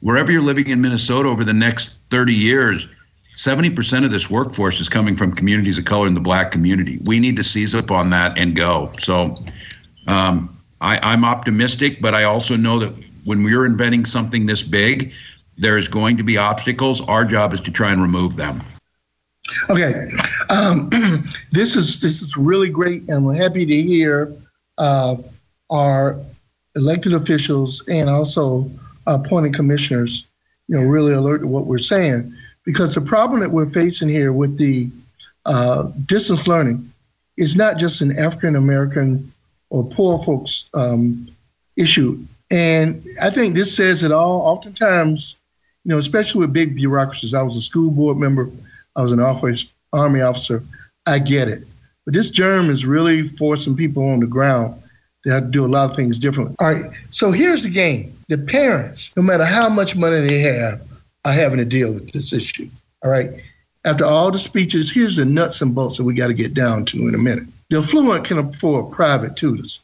[0.00, 2.88] Wherever you're living in Minnesota over the next 30 years,
[3.34, 7.00] 70% of this workforce is coming from communities of color in the black community.
[7.04, 8.90] We need to seize up on that and go.
[8.98, 9.34] So
[10.06, 15.12] um, I, I'm optimistic, but I also know that when we're inventing something this big,
[15.56, 17.00] there's going to be obstacles.
[17.08, 18.60] Our job is to try and remove them.
[19.68, 20.10] Okay,
[20.50, 20.88] um,
[21.50, 24.34] this is this is really great, and we're happy to hear
[24.78, 25.16] uh,
[25.70, 26.18] our
[26.76, 28.70] elected officials and also
[29.06, 30.26] appointed commissioners,
[30.68, 32.34] you know, really alert to what we're saying.
[32.64, 34.88] Because the problem that we're facing here with the
[35.44, 36.90] uh, distance learning
[37.36, 39.32] is not just an African American
[39.70, 41.28] or poor folks um,
[41.76, 42.18] issue.
[42.50, 44.42] And I think this says it all.
[44.42, 45.36] Oftentimes,
[45.84, 48.50] you know, especially with big bureaucracies, I was a school board member,
[48.96, 50.62] I was an office, army officer.
[51.06, 51.64] I get it.
[52.04, 54.80] But this germ is really forcing people on the ground
[55.24, 56.54] to have to do a lot of things differently.
[56.58, 56.90] All right.
[57.10, 58.16] So here's the game.
[58.28, 60.80] The parents, no matter how much money they have,
[61.24, 62.68] are having to deal with this issue.
[63.02, 63.30] All right.
[63.86, 66.84] After all the speeches, here's the nuts and bolts that we got to get down
[66.86, 67.44] to in a minute.
[67.70, 69.80] The affluent can afford private tutors.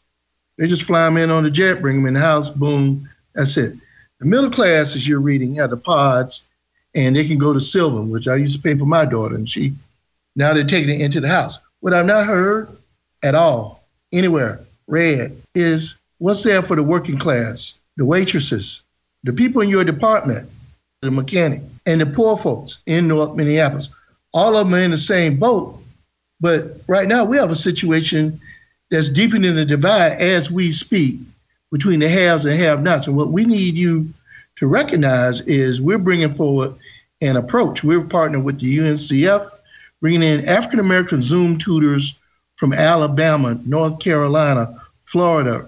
[0.56, 3.56] They just fly them in on the jet, bring them in the house, boom, that's
[3.56, 3.74] it.
[4.20, 6.48] The middle class, as you're reading, have the pods,
[6.94, 9.48] and they can go to Sylvan, which I used to pay for my daughter, and
[9.48, 9.74] she
[10.36, 11.58] now they're taking it into the house.
[11.80, 12.68] What I've not heard
[13.22, 18.82] at all, anywhere, read, is what's there for the working class, the waitresses,
[19.24, 20.48] the people in your department,
[21.02, 23.88] the mechanic, and the poor folks in North Minneapolis.
[24.32, 25.76] All of them are in the same boat.
[26.40, 28.40] But right now, we have a situation
[28.90, 31.20] that's deepening the divide as we speak
[31.70, 33.06] between the haves and have-nots.
[33.06, 34.12] And what we need you
[34.56, 36.74] to recognize is we're bringing forward
[37.20, 37.84] an approach.
[37.84, 39.48] We're partnering with the UNCF,
[40.00, 42.18] bringing in African American Zoom tutors
[42.60, 45.66] from Alabama, North Carolina, Florida,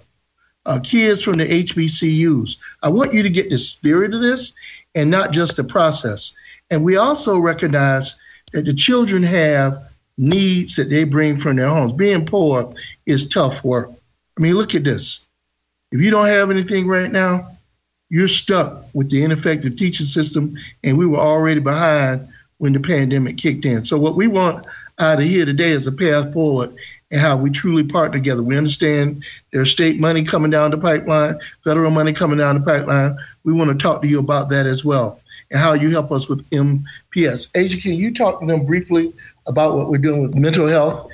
[0.66, 2.59] uh, kids from the HBCUs.
[2.82, 4.53] I want you to get the spirit of this
[4.95, 6.34] and not just the process.
[6.70, 8.20] And we also recognize
[8.53, 11.95] that the children have needs that they bring from their homes.
[11.95, 12.70] Being poor
[13.07, 13.90] is tough work.
[14.36, 15.26] I mean, look at this.
[15.93, 17.57] If you don't have anything right now,
[18.11, 22.28] you're stuck with the ineffective teaching system, and we were already behind
[22.59, 23.82] when the pandemic kicked in.
[23.82, 24.66] So what we want
[25.03, 26.74] out of here today is a path forward
[27.11, 28.42] and how we truly partner together.
[28.42, 33.16] We understand there's state money coming down the pipeline, federal money coming down the pipeline.
[33.44, 36.28] We want to talk to you about that as well and how you help us
[36.28, 37.48] with MPS.
[37.55, 39.12] Asia, can you talk to them briefly
[39.46, 41.11] about what we're doing with mental health?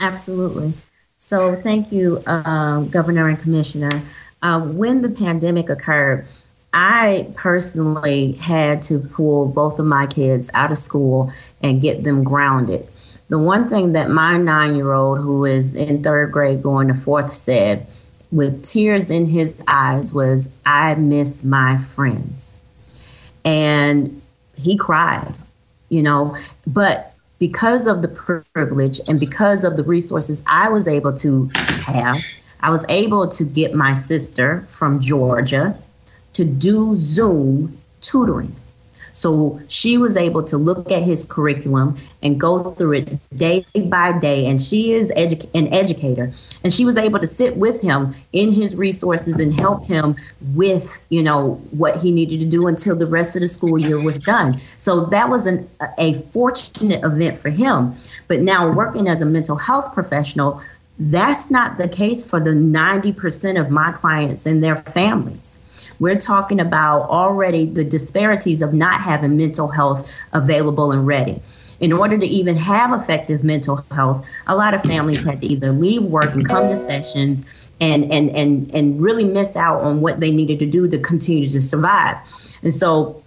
[0.00, 0.72] Absolutely.
[1.18, 4.02] So, thank you, uh, Governor and Commissioner.
[4.40, 6.26] Uh, when the pandemic occurred,
[6.72, 12.22] I personally had to pull both of my kids out of school and get them
[12.22, 12.86] grounded.
[13.28, 16.94] The one thing that my nine year old, who is in third grade going to
[16.94, 17.86] fourth, said
[18.32, 22.56] with tears in his eyes was, I miss my friends.
[23.44, 24.20] And
[24.56, 25.32] he cried,
[25.88, 31.12] you know, but because of the privilege and because of the resources I was able
[31.14, 32.22] to have,
[32.60, 35.78] I was able to get my sister from Georgia
[36.32, 38.54] to do Zoom tutoring.
[39.18, 44.16] So she was able to look at his curriculum and go through it day by
[44.16, 44.46] day.
[44.46, 46.30] And she is edu- an educator,
[46.62, 50.14] and she was able to sit with him in his resources and help him
[50.54, 54.00] with, you know, what he needed to do until the rest of the school year
[54.00, 54.56] was done.
[54.76, 57.94] So that was an, a fortunate event for him.
[58.28, 60.62] But now working as a mental health professional,
[61.00, 65.60] that's not the case for the 90% of my clients and their families.
[66.00, 71.40] We're talking about already the disparities of not having mental health available and ready.
[71.80, 75.72] In order to even have effective mental health, a lot of families had to either
[75.72, 80.18] leave work and come to sessions and and and and really miss out on what
[80.18, 82.16] they needed to do to continue to survive.
[82.62, 83.22] And so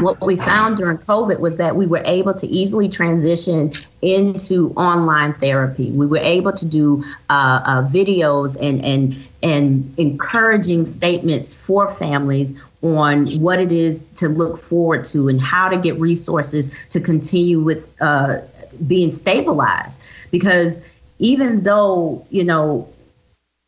[0.00, 3.72] what we found during COVID was that we were able to easily transition
[4.02, 5.90] into online therapy.
[5.90, 12.62] We were able to do uh, uh, videos and and and encouraging statements for families
[12.82, 17.60] on what it is to look forward to and how to get resources to continue
[17.60, 18.38] with uh,
[18.86, 20.00] being stabilized.
[20.30, 20.86] Because
[21.18, 22.88] even though you know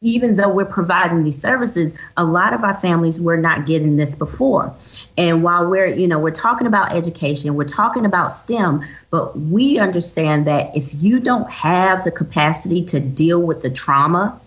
[0.02, 4.14] even though we're providing these services, a lot of our families were not getting this
[4.14, 4.74] before.
[5.16, 9.78] And while we're, you know, we're talking about education, we're talking about STEM, but we
[9.78, 14.38] understand that if you don't have the capacity to deal with the trauma,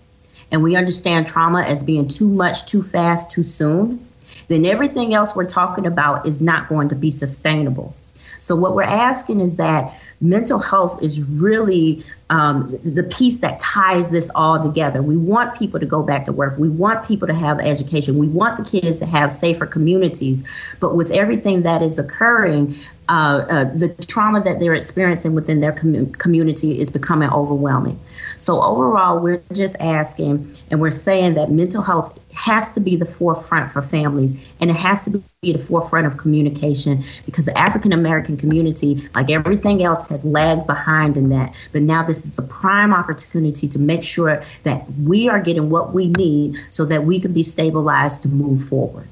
[0.52, 4.06] and we understand trauma as being too much, too fast, too soon,
[4.48, 7.94] then everything else we're talking about is not going to be sustainable.
[8.38, 14.10] So, what we're asking is that mental health is really um, the piece that ties
[14.10, 15.02] this all together.
[15.02, 16.58] We want people to go back to work.
[16.58, 18.18] We want people to have education.
[18.18, 20.76] We want the kids to have safer communities.
[20.80, 22.74] But with everything that is occurring,
[23.08, 28.00] uh, uh, the trauma that they're experiencing within their com- community is becoming overwhelming.
[28.38, 33.06] So, overall, we're just asking and we're saying that mental health has to be the
[33.06, 37.92] forefront for families and it has to be the forefront of communication because the African
[37.92, 41.54] American community, like everything else, has lagged behind in that.
[41.72, 45.94] But now this is a prime opportunity to make sure that we are getting what
[45.94, 49.08] we need so that we can be stabilized to move forward.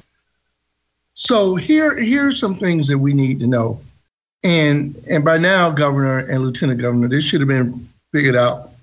[1.15, 3.81] So here, are some things that we need to know.
[4.43, 8.74] And and by now, Governor and Lieutenant Governor, this should have been figured out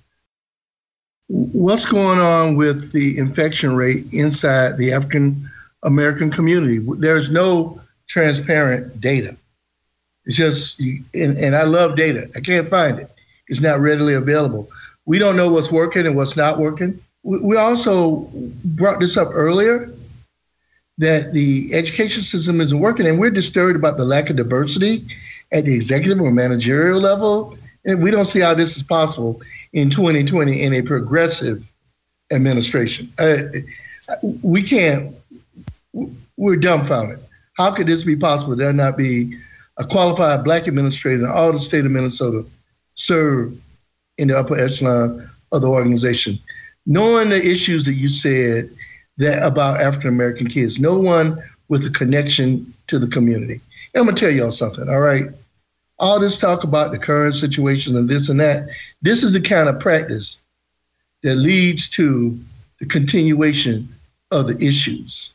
[1.31, 5.49] what's going on with the infection rate inside the African
[5.83, 6.79] American community?
[6.97, 9.37] There's no transparent data.
[10.25, 12.29] It's just, and, and I love data.
[12.35, 13.09] I can't find it.
[13.47, 14.69] It's not readily available.
[15.05, 16.99] We don't know what's working and what's not working.
[17.23, 18.29] We also
[18.65, 19.91] brought this up earlier
[20.97, 25.05] that the education system isn't working, and we're disturbed about the lack of diversity
[25.51, 27.57] at the executive or managerial level.
[27.85, 29.41] And we don't see how this is possible
[29.73, 31.71] in 2020 in a progressive
[32.31, 33.11] administration.
[33.19, 33.37] Uh,
[34.41, 35.15] we can't,
[36.37, 37.19] we're dumbfounded.
[37.57, 38.55] How could this be possible?
[38.55, 39.37] There not be
[39.77, 42.45] a qualified black administrator in all the state of Minnesota
[42.95, 43.57] serve
[44.17, 46.37] in the upper echelon of the organization.
[46.85, 48.69] Knowing the issues that you said
[49.17, 53.61] that about African American kids, no one with a connection to the community.
[53.93, 55.25] And I'm gonna tell y'all something, all right?
[56.01, 58.67] All this talk about the current situation and this and that,
[59.01, 60.41] this is the kind of practice
[61.21, 62.37] that leads to
[62.79, 63.87] the continuation
[64.31, 65.33] of the issues.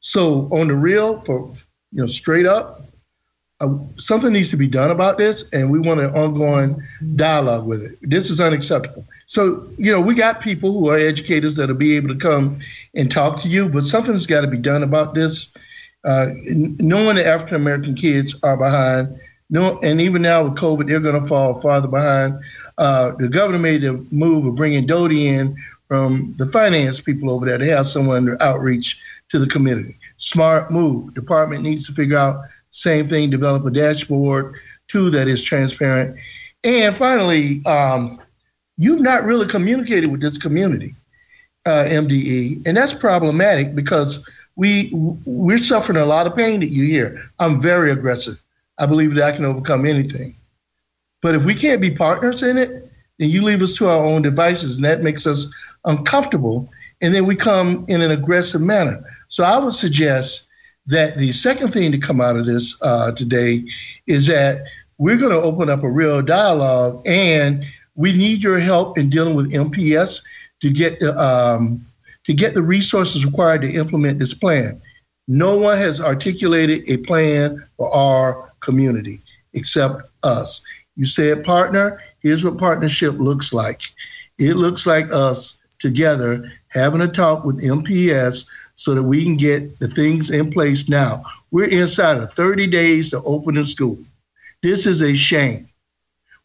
[0.00, 1.50] So on the real, for
[1.92, 2.82] you know, straight up,
[3.60, 6.80] uh, something needs to be done about this, and we want an ongoing
[7.16, 7.98] dialogue with it.
[8.00, 9.04] This is unacceptable.
[9.26, 12.60] So you know, we got people who are educators that'll be able to come
[12.94, 15.52] and talk to you, but something's got to be done about this.
[16.04, 16.28] Uh,
[16.78, 19.18] knowing that African American kids are behind
[19.50, 22.38] no, and even now with COVID, they're going to fall farther behind.
[22.76, 27.46] Uh, the governor made the move of bringing Doty in from the finance people over
[27.46, 29.96] there to have someone to outreach to the community.
[30.16, 31.14] Smart move.
[31.14, 34.54] Department needs to figure out same thing, develop a dashboard
[34.88, 36.18] Two, that is transparent.
[36.64, 38.20] And finally, um,
[38.78, 40.94] you've not really communicated with this community,
[41.66, 44.26] uh, MDE, and that's problematic because
[44.56, 47.22] we we're suffering a lot of pain that you hear.
[47.38, 48.42] I'm very aggressive.
[48.78, 50.36] I believe that I can overcome anything.
[51.20, 54.22] But if we can't be partners in it, then you leave us to our own
[54.22, 55.52] devices, and that makes us
[55.84, 56.70] uncomfortable.
[57.00, 59.02] And then we come in an aggressive manner.
[59.28, 60.48] So I would suggest
[60.86, 63.64] that the second thing to come out of this uh, today
[64.06, 64.64] is that
[64.98, 67.64] we're going to open up a real dialogue, and
[67.94, 70.22] we need your help in dealing with MPS
[70.60, 71.84] to get the um,
[72.26, 74.80] to get the resources required to implement this plan.
[75.28, 79.20] No one has articulated a plan for our community
[79.54, 80.62] except us.
[80.96, 82.02] You said partner.
[82.20, 83.82] Here's what partnership looks like.
[84.38, 89.78] It looks like us together having a talk with MPS so that we can get
[89.80, 91.22] the things in place now.
[91.50, 93.98] We're inside of 30 days to open the school.
[94.62, 95.66] This is a shame.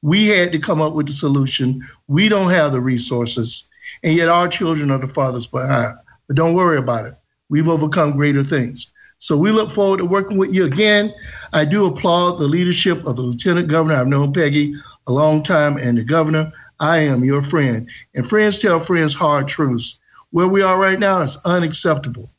[0.01, 1.81] We had to come up with the solution.
[2.07, 3.69] We don't have the resources,
[4.03, 5.95] and yet our children are the farthest behind.
[6.27, 7.15] But don't worry about it.
[7.49, 8.91] We've overcome greater things.
[9.23, 11.13] So we look forward to working with you again.
[11.53, 13.95] I do applaud the leadership of the Lieutenant Governor.
[13.95, 14.75] I've known Peggy
[15.07, 16.51] a long time, and the governor.
[16.81, 17.89] I am your friend.
[18.15, 19.97] And friends tell friends hard truths.
[20.31, 22.29] Where we are right now is unacceptable.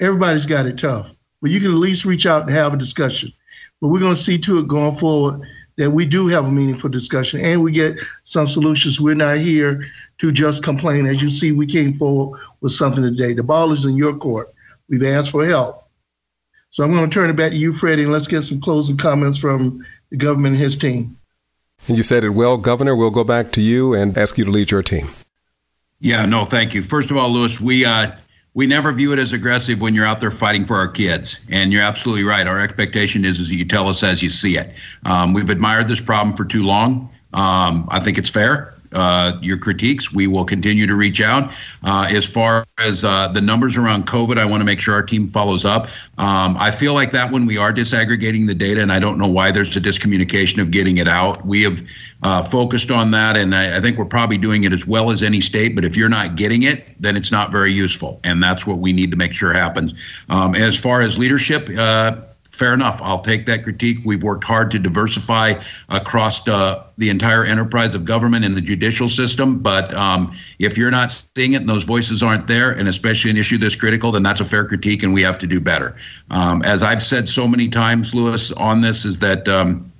[0.00, 3.32] Everybody's got it tough, but you can at least reach out and have a discussion.
[3.80, 5.40] But we're going to see to it going forward
[5.78, 9.00] that we do have a meaningful discussion and we get some solutions.
[9.00, 9.86] We're not here
[10.18, 11.06] to just complain.
[11.06, 13.32] As you see, we came forward with something today.
[13.32, 14.52] The ball is in your court.
[14.90, 15.83] We've asked for help.
[16.74, 18.96] So I'm going to turn it back to you, Freddie, and let's get some closing
[18.96, 21.16] comments from the government and his team.
[21.86, 22.96] And you said it well, Governor.
[22.96, 25.08] We'll go back to you and ask you to lead your team.
[26.00, 26.82] Yeah, no, thank you.
[26.82, 28.10] First of all, Lewis, we uh,
[28.54, 31.38] we never view it as aggressive when you're out there fighting for our kids.
[31.48, 32.44] And you're absolutely right.
[32.44, 34.74] Our expectation is, is that you tell us as you see it.
[35.06, 37.08] Um, we've admired this problem for too long.
[37.34, 40.12] Um, I think it's fair uh, your critiques.
[40.12, 41.52] We will continue to reach out.
[41.82, 45.02] Uh, as far as uh, the numbers around COVID, I want to make sure our
[45.02, 45.88] team follows up.
[46.18, 49.28] Um, I feel like that when we are disaggregating the data, and I don't know
[49.28, 51.44] why there's a discommunication of getting it out.
[51.44, 51.82] We have
[52.22, 55.22] uh, focused on that, and I, I, think we're probably doing it as well as
[55.22, 55.74] any state.
[55.74, 58.92] But if you're not getting it, then it's not very useful, and that's what we
[58.92, 59.92] need to make sure happens.
[60.30, 62.16] Um, as far as leadership, uh,
[62.54, 63.00] fair enough.
[63.02, 63.98] I'll take that critique.
[64.04, 65.54] We've worked hard to diversify
[65.88, 69.58] across uh, the entire enterprise of government and the judicial system.
[69.58, 73.36] But um, if you're not seeing it and those voices aren't there, and especially an
[73.36, 75.96] issue this critical, then that's a fair critique, and we have to do better.
[76.30, 79.48] Um, as I've said so many times, Lewis, on this is that.
[79.48, 79.90] Um,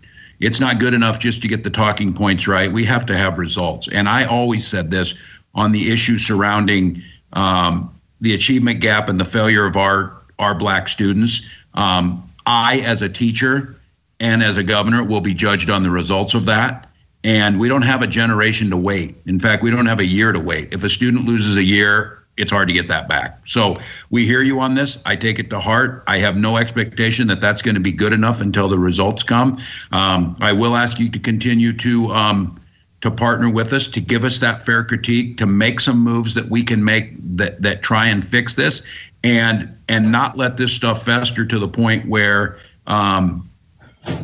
[0.41, 2.71] it's not good enough just to get the talking points right.
[2.71, 3.89] We have to have results.
[3.89, 5.15] And I always said this
[5.55, 7.01] on the issue surrounding
[7.35, 11.49] um, the achievement gap and the failure of our our black students.
[11.75, 13.81] Um, I, as a teacher
[14.21, 16.91] and as a governor, will be judged on the results of that.
[17.23, 19.17] And we don't have a generation to wait.
[19.27, 20.75] In fact, we don't have a year to wait.
[20.75, 23.39] If a student loses a year, it's hard to get that back.
[23.47, 23.75] So
[24.11, 25.03] we hear you on this.
[25.07, 26.03] I take it to heart.
[26.07, 29.59] I have no expectation that that's going to be good enough until the results come.
[29.93, 32.61] Um, I will ask you to continue to um,
[33.01, 36.49] to partner with us to give us that fair critique to make some moves that
[36.49, 41.05] we can make that that try and fix this and and not let this stuff
[41.05, 43.49] fester to the point where um,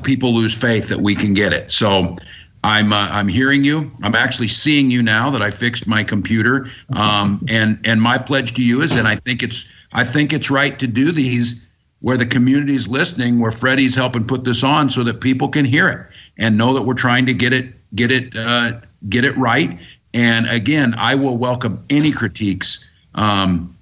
[0.03, 1.73] people lose faith that we can get it.
[1.73, 2.17] So
[2.63, 3.91] I'm uh, I'm hearing you.
[4.03, 6.67] I'm actually seeing you now that I fixed my computer.
[6.95, 10.51] Um, and and my pledge to you is, and I think it's I think it's
[10.51, 11.67] right to do these
[12.01, 15.65] where the community is listening, where Freddie's helping put this on, so that people can
[15.65, 16.07] hear it
[16.39, 18.73] and know that we're trying to get it get it uh,
[19.09, 19.79] get it right.
[20.13, 22.87] And again, I will welcome any critiques.
[23.15, 23.75] Um,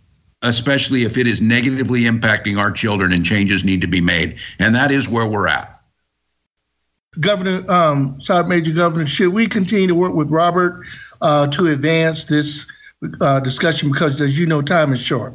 [0.43, 4.39] especially if it is negatively impacting our children and changes need to be made.
[4.59, 5.81] And that is where we're at.
[7.21, 10.87] Governor, um, Sergeant Major Governor, should we continue to work with Robert
[11.21, 12.67] uh, to advance this
[13.21, 13.91] uh, discussion?
[13.91, 15.35] Because, as you know, time is short.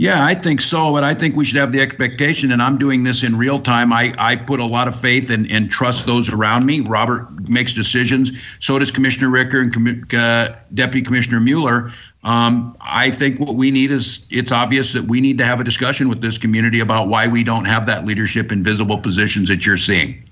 [0.00, 3.02] Yeah, I think so, but I think we should have the expectation, and I'm doing
[3.02, 3.92] this in real time.
[3.92, 6.82] I, I put a lot of faith and, and trust those around me.
[6.82, 8.30] Robert makes decisions.
[8.60, 11.90] So does Commissioner Ricker and uh, Deputy Commissioner Mueller.
[12.22, 15.64] Um, I think what we need is it's obvious that we need to have a
[15.64, 19.66] discussion with this community about why we don't have that leadership in visible positions that
[19.66, 20.22] you're seeing.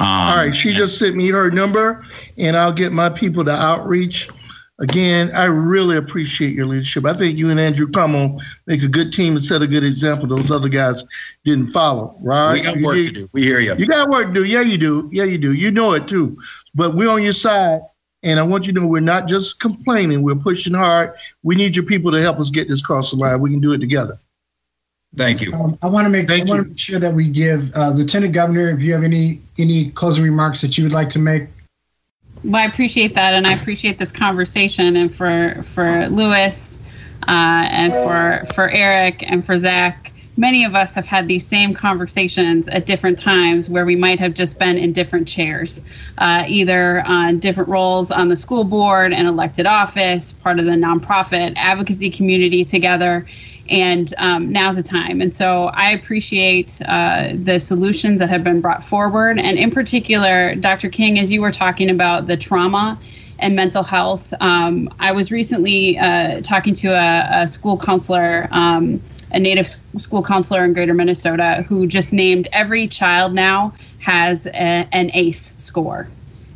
[0.00, 2.04] Um, All right, she just sent me her number,
[2.38, 4.28] and I'll get my people to outreach.
[4.80, 7.04] Again, I really appreciate your leadership.
[7.04, 10.26] I think you and Andrew Cuomo make a good team and set a good example.
[10.26, 11.04] Those other guys
[11.44, 12.54] didn't follow, right?
[12.54, 13.28] We got work to do.
[13.32, 13.74] We hear you.
[13.76, 14.44] You got work to do.
[14.44, 15.08] Yeah, you do.
[15.12, 15.52] Yeah, you do.
[15.52, 16.38] You know it too.
[16.74, 17.82] But we're on your side
[18.22, 21.14] and I want you to know we're not just complaining, we're pushing hard.
[21.42, 23.40] We need your people to help us get this across the line.
[23.40, 24.14] We can do it together.
[25.14, 25.52] Thank you.
[25.52, 27.90] Um, I want to make Thank I want to make sure that we give uh,
[27.90, 31.48] Lieutenant Governor, if you have any any closing remarks that you would like to make.
[32.44, 36.78] Well, I appreciate that, and I appreciate this conversation, and for for Lewis,
[37.28, 41.74] uh, and for for Eric, and for Zach many of us have had these same
[41.74, 45.82] conversations at different times where we might have just been in different chairs,
[46.18, 50.72] uh, either on different roles on the school board and elected office, part of the
[50.72, 53.26] nonprofit advocacy community together.
[53.68, 55.20] And um, now's the time.
[55.20, 59.38] And so I appreciate uh, the solutions that have been brought forward.
[59.38, 60.88] And in particular, Dr.
[60.88, 62.98] King, as you were talking about the trauma
[63.38, 68.48] and mental health, um, I was recently uh, talking to a, a school counselor.
[68.50, 69.00] Um,
[69.34, 74.86] a native school counselor in greater Minnesota who just named every child now has a,
[74.92, 76.06] an ACE score.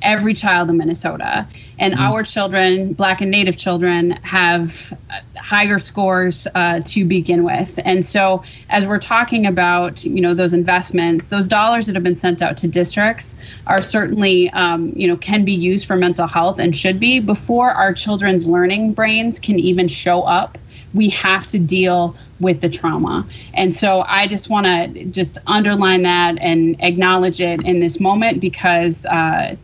[0.03, 1.47] Every child in Minnesota.
[1.79, 2.03] And mm-hmm.
[2.03, 4.97] our children, Black and Native children, have
[5.37, 7.79] higher scores uh, to begin with.
[7.85, 12.17] And so, as we're talking about, you know, those investments, those dollars that have been
[12.17, 13.37] sent out to districts
[13.67, 17.71] are certainly, um, you know, can be used for mental health and should be before
[17.71, 20.59] our children's learning brains can even show up
[20.97, 23.27] we have to deal with the trauma.
[23.55, 28.41] And so I just want to just underline that and acknowledge it in this moment
[28.41, 29.57] because uh,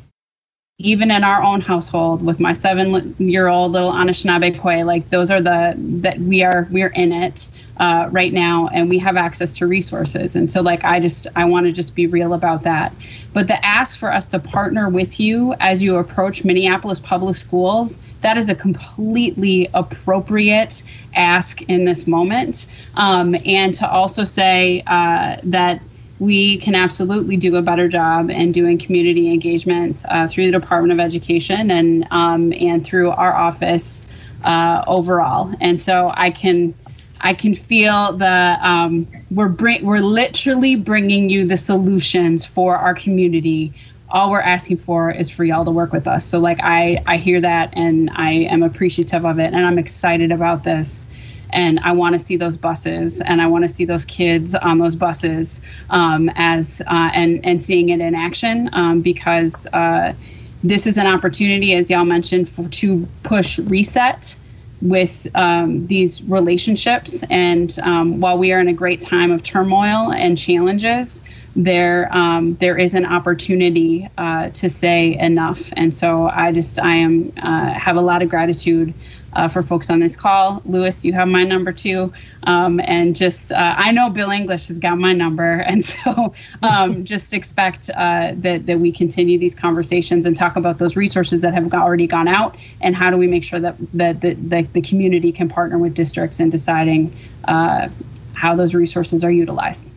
[0.79, 5.41] even in our own household with my seven year old little Anishinaabe like those are
[5.41, 9.67] the that we are we're in it uh, right now and we have access to
[9.67, 10.35] resources.
[10.35, 12.93] And so like i just i want to just be real about that.
[13.33, 17.99] But the ask for us to partner with you as you approach minneapolis public schools
[18.23, 20.83] that is a completely appropriate
[21.15, 22.67] ask in this moment.
[22.95, 25.83] Um, and to also say uh, that
[26.23, 30.93] we can absolutely do a better job in doing community engagements uh, through the Department
[30.93, 34.07] of Education and um, and through our office
[34.45, 35.53] uh, overall.
[35.61, 36.75] And so I can
[37.23, 42.95] I can feel the um, we're bring, we're literally bringing you the solutions for our
[42.95, 43.73] community.
[44.09, 46.25] All we're asking for is for y'all to work with us.
[46.25, 50.31] So like I I hear that and I am appreciative of it and I'm excited
[50.31, 51.09] about this.
[51.53, 54.79] And I want to see those buses, and I want to see those kids on
[54.79, 60.15] those buses um, as uh, and and seeing it in action um, because uh,
[60.63, 64.37] this is an opportunity, as y'all mentioned, for, to push reset
[64.81, 67.23] with um, these relationships.
[67.31, 71.23] And um, while we are in a great time of turmoil and challenges,
[71.55, 75.73] there um, there is an opportunity uh, to say enough.
[75.77, 78.95] And so I just I am uh, have a lot of gratitude
[79.35, 80.63] uh, for folks on this call.
[80.65, 82.13] Lewis, you have my number too.
[82.45, 85.65] Um, and just, uh, I know Bill English has got my number.
[85.73, 90.79] And so um, just expect uh, that, that we continue these conversations and talk about
[90.79, 94.21] those resources that have already gone out and how do we make sure that, that,
[94.21, 97.89] that, that the community can partner with districts in deciding uh,
[98.35, 99.89] how those resources are utilized.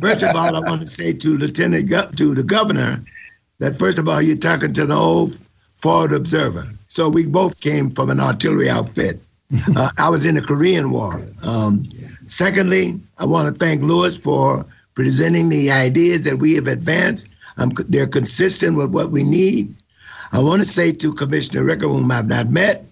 [0.00, 3.02] First of all, I want to say to Lieutenant Go- to the governor
[3.60, 5.38] that first of all, you're talking to the old
[5.76, 6.64] forward observer.
[6.88, 9.20] So we both came from an artillery outfit.
[9.76, 11.22] Uh, I was in the Korean War.
[11.46, 11.84] Um,
[12.26, 17.28] secondly, I want to thank Lewis for presenting the ideas that we have advanced.
[17.56, 19.72] Um, they're consistent with what we need.
[20.32, 22.86] I want to say to Commissioner Ricker, whom I've not met,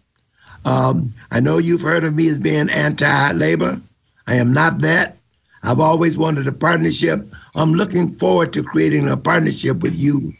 [0.64, 3.80] um, I know you've heard of me as being anti labor.
[4.28, 5.16] I am not that.
[5.64, 7.20] I've always wanted a partnership.
[7.54, 10.34] I'm looking forward to creating a partnership with you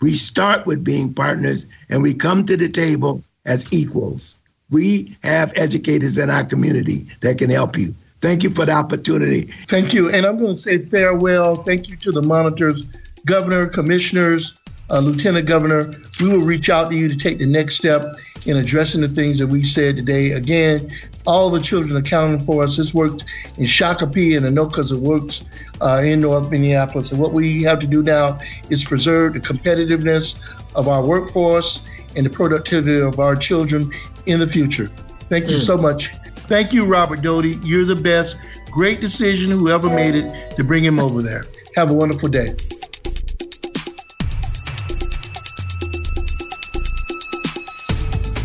[0.00, 4.38] we start with being partners and we come to the table as equals.
[4.70, 7.94] We have educators in our community that can help you.
[8.20, 9.42] Thank you for the opportunity.
[9.42, 10.10] Thank you.
[10.10, 11.56] And I'm going to say farewell.
[11.56, 12.82] Thank you to the monitors,
[13.26, 14.58] governor, commissioners,
[14.90, 15.92] uh, lieutenant governor.
[16.20, 18.02] We will reach out to you to take the next step
[18.48, 20.32] in addressing the things that we said today.
[20.32, 20.90] Again,
[21.26, 22.78] all the children accounting for us.
[22.78, 23.24] This worked
[23.58, 24.90] in Shakopee and Anokas.
[24.90, 25.44] It works
[25.82, 27.12] uh, in North Minneapolis.
[27.12, 28.40] And what we have to do now
[28.70, 30.40] is preserve the competitiveness
[30.74, 31.86] of our workforce
[32.16, 33.92] and the productivity of our children
[34.24, 34.86] in the future.
[35.28, 35.66] Thank you mm.
[35.66, 36.14] so much.
[36.48, 37.58] Thank you, Robert Doty.
[37.62, 38.38] You're the best.
[38.70, 41.44] Great decision, whoever made it, to bring him over there.
[41.76, 42.54] Have a wonderful day.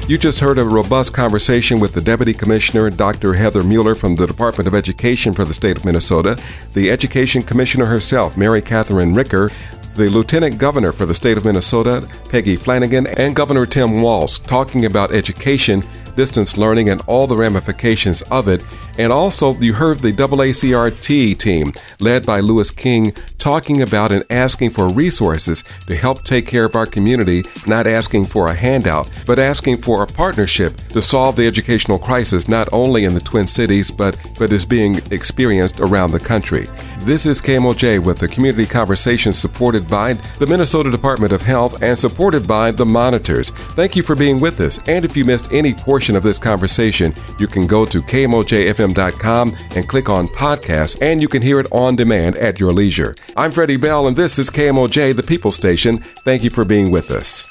[0.05, 3.35] You just heard a robust conversation with the Deputy Commissioner, Dr.
[3.35, 6.37] Heather Mueller from the Department of Education for the state of Minnesota,
[6.73, 9.49] the Education Commissioner herself, Mary Catherine Ricker,
[9.95, 14.85] the Lieutenant Governor for the state of Minnesota, Peggy Flanagan, and Governor Tim Walz, talking
[14.85, 15.81] about education
[16.15, 18.63] distance learning and all the ramifications of it.
[18.97, 24.69] And also, you heard the AACRT team, led by Lewis King, talking about and asking
[24.69, 29.39] for resources to help take care of our community, not asking for a handout, but
[29.39, 33.89] asking for a partnership to solve the educational crisis not only in the Twin Cities,
[33.89, 36.67] but, but is being experienced around the country.
[37.03, 41.99] This is KMOJ with the community conversation supported by the Minnesota Department of Health and
[41.99, 43.49] supported by the Monitors.
[43.49, 44.79] Thank you for being with us.
[44.87, 49.89] And if you missed any portion of this conversation, you can go to KMOJFM.com and
[49.89, 53.15] click on podcast, and you can hear it on demand at your leisure.
[53.35, 55.97] I'm Freddie Bell, and this is KMOJ, the People Station.
[55.97, 57.43] Thank you for being with us.